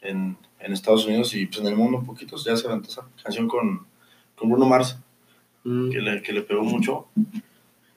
en, 0.00 0.36
en 0.60 0.72
Estados 0.72 1.06
Unidos 1.06 1.34
y 1.34 1.46
pues 1.46 1.60
en 1.60 1.66
el 1.68 1.76
mundo 1.76 1.98
un 1.98 2.06
poquito, 2.06 2.36
ya 2.36 2.56
se 2.56 2.66
aventó 2.66 2.88
esa 2.88 3.06
canción 3.22 3.46
con, 3.48 3.86
con 4.34 4.50
Bruno 4.50 4.66
Mars, 4.66 4.98
mm, 5.64 5.90
que 5.90 6.00
le, 6.00 6.22
que 6.22 6.32
le 6.32 6.42
pegó 6.42 6.62
mucho 6.64 7.06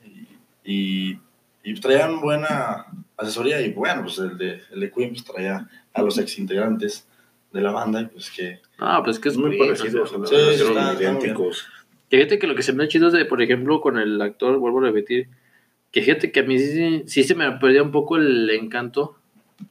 y, 0.06 0.28
y, 0.64 1.20
y 1.64 1.74
traían 1.80 2.22
buena 2.22 2.86
asesoría 3.18 3.62
y 3.62 3.72
bueno, 3.74 4.04
pues 4.04 4.18
el 4.20 4.38
de, 4.38 4.62
el 4.72 4.80
de 4.80 4.92
Queen 4.92 5.10
pues 5.12 5.24
traía 5.24 5.68
a 5.94 6.02
los 6.02 6.18
ex 6.18 6.38
integrantes 6.40 7.08
de 7.52 7.62
la 7.62 7.72
banda 7.72 8.02
y 8.02 8.06
pues 8.06 8.32
que... 8.32 8.60
ah, 8.80 9.02
pues 9.04 9.20
que 9.20 9.30
es 9.30 9.38
muy 9.38 9.52
Queen, 9.52 9.74
parecidos. 9.74 10.14
o 10.14 10.26
sea, 10.26 10.40
a 10.40 10.52
Sí, 10.54 10.58
sí, 10.58 10.64
está- 10.68 10.94
idénticos. 10.94 11.66
Fíjate 12.10 12.40
que 12.40 12.48
lo 12.48 12.56
que 12.56 12.64
se 12.64 12.74
me 12.74 12.84
ha 12.84 12.88
chido 12.88 13.08
es 13.08 13.14
de, 13.14 13.24
por 13.26 13.42
ejemplo, 13.42 13.80
con 13.80 13.98
el 13.98 14.22
actor, 14.22 14.58
vuelvo 14.58 14.80
a 14.80 14.84
repetir, 14.84 15.30
que 15.92 16.02
fíjate 16.02 16.32
que 16.32 16.42
a 16.42 16.44
mí 16.44 16.60
sí, 16.60 17.04
sí 17.06 17.24
se 17.24 17.36
me 17.36 17.50
perdía 17.54 17.84
un 17.84 17.92
poco 17.92 18.18
el 18.18 18.50
encanto 18.50 19.18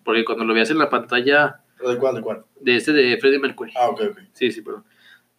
Porque 0.05 0.25
cuando 0.25 0.45
lo 0.45 0.55
veías 0.55 0.71
en 0.71 0.79
la 0.79 0.89
pantalla 0.91 1.61
¿De 1.89 1.97
cuál, 1.99 2.15
de 2.17 2.23
cuál? 2.23 2.45
de 2.61 2.77
este 2.77 2.93
de 2.93 3.17
Freddie 3.19 3.39
Mercury. 3.39 3.73
Ah, 3.77 3.89
ok, 3.89 4.01
ok. 4.11 4.19
Sí, 4.33 4.51
sí, 4.53 4.63
pero. 4.63 4.85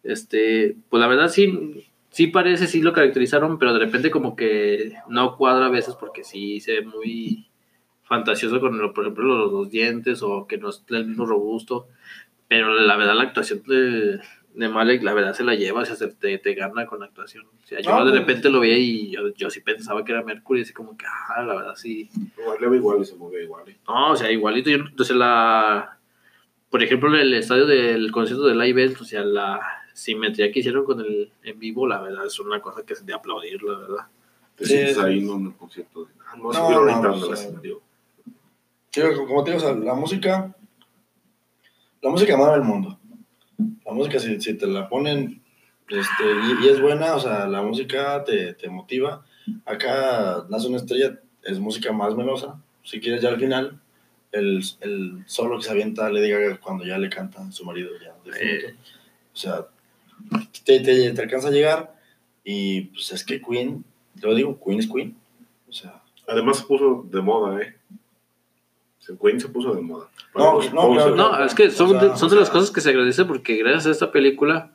Este, 0.02 0.76
pues 0.88 1.00
la 1.00 1.06
verdad 1.06 1.28
sí, 1.28 1.86
sí 2.10 2.26
parece, 2.26 2.66
sí 2.66 2.82
lo 2.82 2.92
caracterizaron, 2.92 3.58
pero 3.58 3.72
de 3.72 3.78
repente 3.78 4.10
como 4.10 4.34
que 4.34 4.94
no 5.08 5.36
cuadra 5.36 5.66
a 5.66 5.70
veces 5.70 5.94
porque 5.94 6.24
sí 6.24 6.58
se 6.60 6.72
ve 6.80 6.82
muy 6.86 7.48
fantasioso 8.02 8.60
con, 8.60 8.76
lo- 8.78 8.92
por 8.92 9.04
ejemplo, 9.04 9.24
los, 9.24 9.52
los 9.52 9.70
dientes 9.70 10.22
o 10.22 10.46
que 10.48 10.58
no 10.58 10.70
es 10.70 10.84
el 10.88 11.06
mismo 11.06 11.24
robusto. 11.26 11.86
Pero 12.48 12.74
la 12.74 12.96
verdad 12.96 13.14
la 13.14 13.22
actuación 13.22 13.62
de, 13.66 14.18
de 14.54 14.68
Malek, 14.68 15.02
la 15.04 15.14
verdad 15.14 15.32
se 15.34 15.44
la 15.44 15.54
lleva, 15.54 15.82
o 15.82 15.84
sea, 15.84 15.94
se 15.96 16.08
te, 16.08 16.36
te 16.38 16.54
gana 16.54 16.84
con 16.84 16.98
la 17.00 17.06
actuación. 17.06 17.46
O 17.46 17.66
sea, 17.66 17.80
yo 17.80 17.90
No, 17.90 18.04
de 18.04 18.10
pues- 18.10 18.20
repente 18.20 18.50
lo 18.50 18.58
veía 18.60 18.76
y 18.78 19.10
yo, 19.12 19.28
yo 19.36 19.48
sí 19.50 19.60
pensaba 19.60 20.04
que 20.04 20.10
era 20.12 20.22
Mercury, 20.24 20.62
así 20.62 20.72
como 20.72 20.96
que, 20.96 21.06
ah, 21.06 21.42
la 21.44 21.54
verdad 21.54 21.74
sí. 21.76 22.10
Bailaba 22.44 22.74
igual 22.76 23.00
y 23.00 23.04
se 23.04 23.14
movía 23.14 23.42
igual. 23.42 23.68
¿eh? 23.68 23.76
No, 23.86 24.10
o 24.10 24.16
sea, 24.16 24.30
igualito. 24.32 24.68
Yo, 24.68 24.78
entonces, 24.78 25.16
la. 25.16 25.98
Por 26.72 26.82
ejemplo, 26.82 27.14
en 27.14 27.20
el 27.20 27.34
estadio 27.34 27.66
del 27.66 28.10
concierto 28.10 28.46
de 28.46 28.54
Live 28.54 28.82
Aid, 28.82 28.96
o 28.98 29.04
sea, 29.04 29.22
la 29.22 29.60
simetría 29.92 30.50
que 30.50 30.60
hicieron 30.60 30.86
con 30.86 31.00
el 31.00 31.30
en 31.42 31.58
vivo, 31.58 31.86
la 31.86 32.00
verdad, 32.00 32.24
es 32.24 32.40
una 32.40 32.60
cosa 32.62 32.82
que 32.82 32.94
es 32.94 33.04
de 33.04 33.12
aplaudir, 33.12 33.62
la 33.62 33.76
verdad. 33.76 34.06
Te 34.56 34.64
Sí, 34.64 34.72
sientes 34.72 34.98
ahí 34.98 35.20
¿no? 35.20 35.34
en 35.34 35.46
el 35.48 35.52
concierto. 35.54 36.06
de, 36.06 36.12
Ah, 36.26 36.36
no, 36.38 36.50
No, 36.50 37.02
no, 37.02 37.12
pues, 37.12 37.24
eh, 37.24 37.32
escenario. 37.44 37.82
Sí, 38.90 39.02
como 39.28 39.44
te 39.44 39.50
digo, 39.50 39.62
o 39.62 39.66
sea, 39.66 39.74
la 39.74 39.92
música, 39.92 40.56
la 42.00 42.10
música 42.10 42.38
mueve 42.38 42.56
el 42.56 42.62
mundo. 42.62 42.98
La 43.84 43.92
música, 43.92 44.18
si, 44.18 44.40
si 44.40 44.54
te 44.54 44.66
la 44.66 44.88
ponen 44.88 45.42
este, 45.90 46.24
y, 46.24 46.64
y 46.64 46.68
es 46.70 46.80
buena, 46.80 47.14
o 47.16 47.20
sea, 47.20 47.46
la 47.48 47.60
música 47.60 48.24
te, 48.24 48.54
te 48.54 48.70
motiva. 48.70 49.26
Acá 49.66 50.46
Nace 50.48 50.68
una 50.68 50.78
estrella, 50.78 51.20
es 51.42 51.58
música 51.60 51.92
más 51.92 52.16
melosa. 52.16 52.58
Si 52.82 52.98
quieres, 52.98 53.20
ya 53.20 53.28
al 53.28 53.38
final, 53.38 53.81
el, 54.32 54.62
el 54.80 55.22
solo 55.26 55.58
que 55.58 55.64
se 55.64 55.70
avienta 55.70 56.10
Lady 56.10 56.30
Gaga 56.30 56.58
cuando 56.58 56.84
ya 56.84 56.98
le 56.98 57.08
canta 57.10 57.40
a 57.46 57.52
su 57.52 57.64
marido, 57.64 57.90
ya. 58.02 58.14
Eh. 58.40 58.74
O 59.32 59.36
sea, 59.36 59.66
te, 60.64 60.80
te, 60.80 61.10
te 61.12 61.22
alcanza 61.22 61.48
a 61.48 61.52
llegar 61.52 61.94
y 62.44 62.82
pues 62.82 63.12
es 63.12 63.24
que 63.24 63.40
Queen, 63.40 63.84
te 64.20 64.26
lo 64.26 64.34
digo, 64.34 64.58
Queen 64.64 64.80
es 64.80 64.88
Queen. 64.90 65.16
O 65.68 65.72
sea, 65.72 66.02
Además 66.28 66.58
se 66.58 66.64
puso 66.64 67.04
de 67.10 67.20
moda, 67.20 67.60
¿eh? 67.60 67.76
Se- 69.00 69.16
Queen 69.18 69.40
se 69.40 69.48
puso 69.48 69.74
de 69.74 69.80
moda. 69.82 70.08
No, 70.34 70.54
los 70.54 70.72
no, 70.72 70.92
claro, 70.92 71.16
No, 71.16 71.44
es 71.44 71.54
que 71.54 71.70
son, 71.70 71.96
O 71.96 72.00
sea, 72.00 72.08
de, 72.10 72.16
son 72.16 72.30
de 72.30 72.36
las 72.36 72.48
sea- 72.48 72.52
cosas 72.54 72.70
que 72.70 72.80
se 72.80 72.90
agradece 72.90 73.24
porque 73.24 73.56
gracias 73.56 73.86
a 73.86 73.90
esta 73.90 74.12
película, 74.12 74.70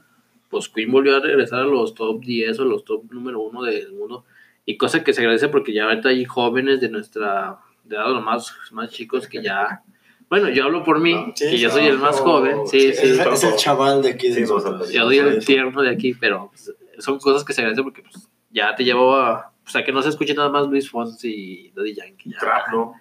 pues 0.49 0.67
Queen 0.69 0.91
volvió 0.91 1.15
a 1.15 1.19
regresar 1.21 1.61
a 1.61 1.65
los 1.65 1.93
top 1.95 2.21
10 2.23 2.59
o 2.59 2.65
los 2.65 2.83
top 2.83 3.11
número 3.11 3.39
1 3.41 3.63
del 3.63 3.93
mundo. 3.93 4.25
Y 4.65 4.75
cosa 4.77 5.03
que 5.03 5.13
se 5.13 5.21
agradece 5.21 5.47
porque 5.47 5.71
ya 5.73 5.85
ahorita 5.85 6.09
hay 6.09 6.25
jóvenes 6.25 6.81
de 6.81 6.89
nuestra 6.89 7.59
de 7.87 7.95
edad, 7.95 8.09
los 8.11 8.23
más, 8.23 8.53
más 8.71 8.89
chicos 8.91 9.27
que 9.27 9.41
ya. 9.41 9.81
Bueno, 10.29 10.49
yo 10.49 10.65
hablo 10.65 10.83
por 10.83 10.99
mí, 10.99 11.31
Sí, 11.35 11.51
que 11.51 11.57
yo 11.57 11.69
soy 11.69 11.85
el 11.87 11.97
más 11.99 12.17
no, 12.17 12.23
joven. 12.23 12.67
Sí, 12.67 12.87
es, 12.87 12.99
sí. 12.99 13.07
es- 13.07 13.19
es 13.25 13.43
el 13.43 13.55
chaval 13.55 14.01
de 14.01 14.09
aquí. 14.09 14.27
de 14.27 14.33
Sí, 14.35 14.41
no, 14.41 14.55
nosotros. 14.55 14.91
Yo 14.91 15.05
doy 15.05 15.17
el 15.19 15.45
tierno 15.45 15.81
de 15.81 15.89
aquí, 15.89 16.13
pero 16.13 16.49
pues, 16.49 16.73
son 16.99 17.17
cosas 17.19 17.43
que 17.45 17.53
se 17.53 17.61
agradecen 17.61 17.85
porque 17.85 18.01
pues, 18.01 18.29
ya 18.49 18.75
te 18.75 18.83
llevó 18.83 19.15
a. 19.15 19.53
O 19.65 19.69
sea, 19.69 19.83
que 19.83 19.91
no 19.91 20.01
se 20.01 20.09
escuche 20.09 20.33
nada 20.33 20.49
más 20.49 20.67
Luis 20.67 20.89
Fonsi 20.89 21.29
y 21.33 21.71
Daddy 21.71 21.93
Yankee. 21.93 22.31
Ya. 22.31 22.39
Trap, 22.39 22.67
¿no? 22.71 22.93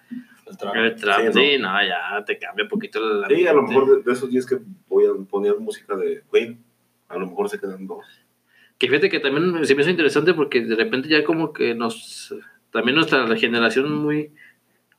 el 0.45 0.57
trap. 0.57 0.75
El 0.75 0.95
trap, 0.95 1.19
Sí, 1.19 1.25
¿no? 1.25 1.33
sí, 1.33 1.57
no, 1.59 1.85
ya 1.85 2.23
te 2.25 2.37
cambia 2.37 2.63
un 2.63 2.69
poquito 2.69 2.99
la. 3.01 3.27
Sí, 3.27 3.45
a 3.47 3.53
lo 3.53 3.63
mejor 3.63 3.97
de, 3.97 4.03
de 4.03 4.11
esos 4.13 4.29
días 4.29 4.45
que 4.45 4.59
voy 4.87 5.05
a 5.05 5.09
poner 5.29 5.55
música 5.59 5.95
de 5.97 6.23
Queen, 6.31 6.63
a 7.09 7.17
lo 7.17 7.27
mejor 7.27 7.49
se 7.49 7.59
quedan 7.59 7.85
dos. 7.87 8.05
Que 8.77 8.87
fíjate 8.87 9.09
que 9.09 9.19
también 9.19 9.65
se 9.65 9.75
me 9.75 9.81
hizo 9.81 9.89
interesante 9.91 10.33
porque 10.33 10.61
de 10.61 10.75
repente 10.75 11.09
ya 11.09 11.23
como 11.25 11.51
que 11.51 11.73
nos. 11.75 12.33
También 12.71 12.95
nuestra 12.95 13.27
generación 13.35 13.91
muy. 13.93 14.31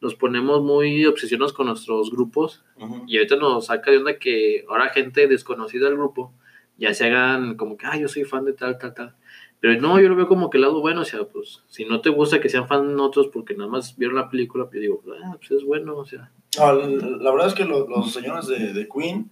Nos 0.01 0.15
ponemos 0.15 0.63
muy 0.63 1.05
obsesionados 1.07 1.53
con 1.53 1.67
nuestros 1.67 2.11
grupos 2.11 2.65
y 3.09 3.17
ahorita 3.17 3.37
nos 3.37 3.67
saca 3.67 3.91
de 3.91 3.99
onda 3.99 4.19
que 4.19 4.65
ahora 4.69 4.91
gente 4.91 5.27
desconocida 5.27 5.87
del 5.87 5.97
grupo 5.97 6.33
ya 6.77 6.95
se 6.95 7.07
hagan 7.07 7.57
como 7.57 7.77
que, 7.77 7.87
ah, 7.87 7.97
yo 7.97 8.07
soy 8.09 8.25
fan 8.25 8.45
de 8.45 8.53
tal, 8.53 8.79
tal, 8.79 8.95
tal. 8.95 9.15
Pero 9.61 9.81
no, 9.81 10.01
yo 10.01 10.09
lo 10.09 10.15
veo 10.15 10.29
como 10.29 10.51
que 10.51 10.59
el 10.59 10.63
lado 10.63 10.81
bueno, 10.81 11.01
o 11.01 11.05
sea, 11.05 11.25
pues 11.25 11.63
si 11.67 11.85
no 11.85 12.01
te 12.01 12.11
gusta 12.11 12.41
que 12.41 12.49
sean 12.49 12.69
fan 12.69 12.99
otros 13.01 13.27
porque 13.33 13.55
nada 13.57 13.69
más 13.69 13.97
vieron 13.97 14.17
la 14.17 14.31
película, 14.31 14.65
pues 14.67 14.75
yo 14.77 14.81
digo, 14.81 15.03
ah, 15.25 15.37
pues 15.37 15.51
es 15.51 15.65
bueno, 15.65 15.97
o 15.97 16.05
sea. 16.07 16.31
No, 16.57 16.73
la, 16.75 16.87
la 16.87 17.31
verdad 17.33 17.49
es 17.49 17.55
que 17.55 17.65
lo- 17.65 17.89
los 17.89 18.13
señores 18.13 18.47
de, 18.47 18.73
de 18.73 18.89
Queen, 18.89 19.29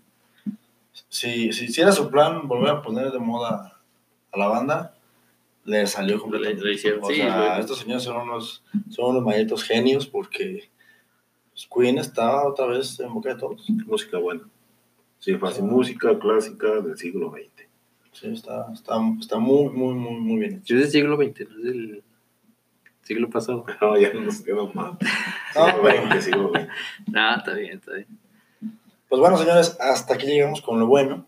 si, 1.08 1.52
si 1.52 1.66
hiciera 1.66 1.92
su 1.92 2.10
plan 2.10 2.48
volver 2.48 2.70
a 2.70 2.82
poner 2.82 3.12
de 3.12 3.18
moda 3.20 3.78
a 4.32 4.38
la 4.38 4.48
banda, 4.48 4.95
le 5.66 5.86
salió 5.86 6.18
completamente. 6.20 6.62
Le- 6.62 6.70
le 6.70 6.74
hicieron, 6.76 7.00
o 7.04 7.08
sí, 7.08 7.16
sea, 7.16 7.36
bueno. 7.36 7.56
estos 7.58 7.78
señores 7.80 8.02
son 8.04 8.16
unos, 8.16 8.62
son 8.88 9.10
unos 9.10 9.22
malditos 9.24 9.62
genios 9.64 10.06
porque 10.06 10.70
Queen 11.74 11.98
está 11.98 12.46
otra 12.46 12.66
vez 12.66 12.98
en 13.00 13.12
boca 13.12 13.30
de 13.30 13.36
todos. 13.40 13.68
Música 13.86 14.18
buena. 14.18 14.42
Sí, 15.18 15.34
fácil. 15.36 15.64
Música 15.64 16.18
clásica 16.18 16.80
del 16.80 16.96
siglo 16.96 17.30
XX. 17.32 17.66
Sí, 18.12 18.28
está, 18.28 18.66
está, 18.72 18.94
está 19.20 19.38
muy, 19.38 19.68
muy, 19.70 19.94
muy, 19.94 20.14
muy 20.20 20.38
bien 20.40 20.54
hecho. 20.60 20.74
Es 20.74 20.80
del 20.82 20.90
siglo 20.90 21.16
XX, 21.16 21.50
no 21.50 21.56
es 21.58 21.64
del 21.64 22.02
siglo 23.02 23.28
pasado. 23.30 23.64
No, 23.80 23.96
ya 23.98 24.12
nos 24.14 24.40
quedó 24.42 24.72
mal. 24.72 24.96
No, 25.54 25.66
Siglo 25.66 26.10
XX, 26.12 26.24
siglo 26.24 26.50
XX. 26.54 26.68
Ah, 27.14 27.34
está 27.38 27.54
bien, 27.54 27.78
está 27.78 27.92
bien. 27.94 28.06
Pues 29.08 29.20
bueno, 29.20 29.36
señores, 29.38 29.76
hasta 29.80 30.14
aquí 30.14 30.26
llegamos 30.26 30.60
con 30.62 30.78
lo 30.80 30.86
bueno. 30.86 31.26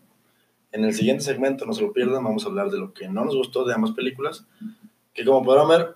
En 0.71 0.83
el 0.85 0.93
siguiente 0.93 1.23
segmento, 1.23 1.65
no 1.65 1.73
se 1.73 1.81
lo 1.81 1.91
pierdan, 1.93 2.23
vamos 2.23 2.45
a 2.45 2.47
hablar 2.49 2.69
de 2.69 2.77
lo 2.77 2.93
que 2.93 3.07
no 3.09 3.25
nos 3.25 3.35
gustó 3.35 3.65
de 3.65 3.73
ambas 3.73 3.91
películas. 3.91 4.45
Que 5.13 5.25
como 5.25 5.43
podrán 5.43 5.67
ver, 5.67 5.95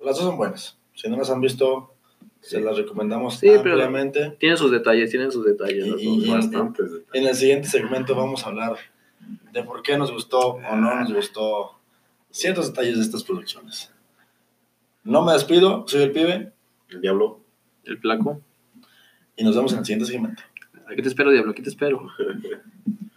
las 0.00 0.16
dos 0.16 0.24
son 0.24 0.36
buenas. 0.36 0.78
Si 0.94 1.08
no 1.08 1.16
las 1.16 1.30
han 1.30 1.40
visto, 1.40 1.92
se 2.40 2.60
las 2.60 2.76
recomendamos 2.76 3.34
Sí, 3.38 3.46
pero- 3.48 3.58
ampliamente. 3.58 4.36
Tienen 4.38 4.56
sus 4.58 4.70
detalles, 4.70 5.10
tienen 5.10 5.32
sus 5.32 5.44
detalles. 5.44 5.86
Y- 5.98 6.26
y- 6.26 6.30
Bastantes 6.30 6.92
detalles. 6.92 7.08
En 7.14 7.26
el 7.28 7.34
siguiente 7.34 7.68
segmento 7.68 8.14
vamos 8.14 8.44
a 8.44 8.50
hablar 8.50 8.76
de 9.52 9.62
por 9.64 9.82
qué 9.82 9.96
nos 9.98 10.12
gustó 10.12 10.38
o 10.56 10.76
no 10.76 10.94
nos 11.00 11.12
gustó 11.12 11.78
ciertos 12.30 12.68
detalles 12.68 12.96
de 12.96 13.02
estas 13.02 13.24
producciones. 13.24 13.90
No 15.02 15.22
me 15.24 15.32
despido, 15.32 15.84
soy 15.88 16.02
el 16.02 16.12
pibe 16.12 16.52
El 16.90 17.00
diablo. 17.00 17.40
El 17.84 17.98
flaco. 17.98 18.40
y 19.36 19.42
nos 19.44 19.56
vemos 19.56 19.72
en 19.72 19.80
el 19.80 19.84
siguiente 19.84 20.06
segmento. 20.10 20.42
Aquí 20.88 21.02
te 21.02 21.08
espero, 21.08 21.30
diablo, 21.32 21.50
aquí 21.50 21.62
te 21.62 21.68
espero. 21.70 22.06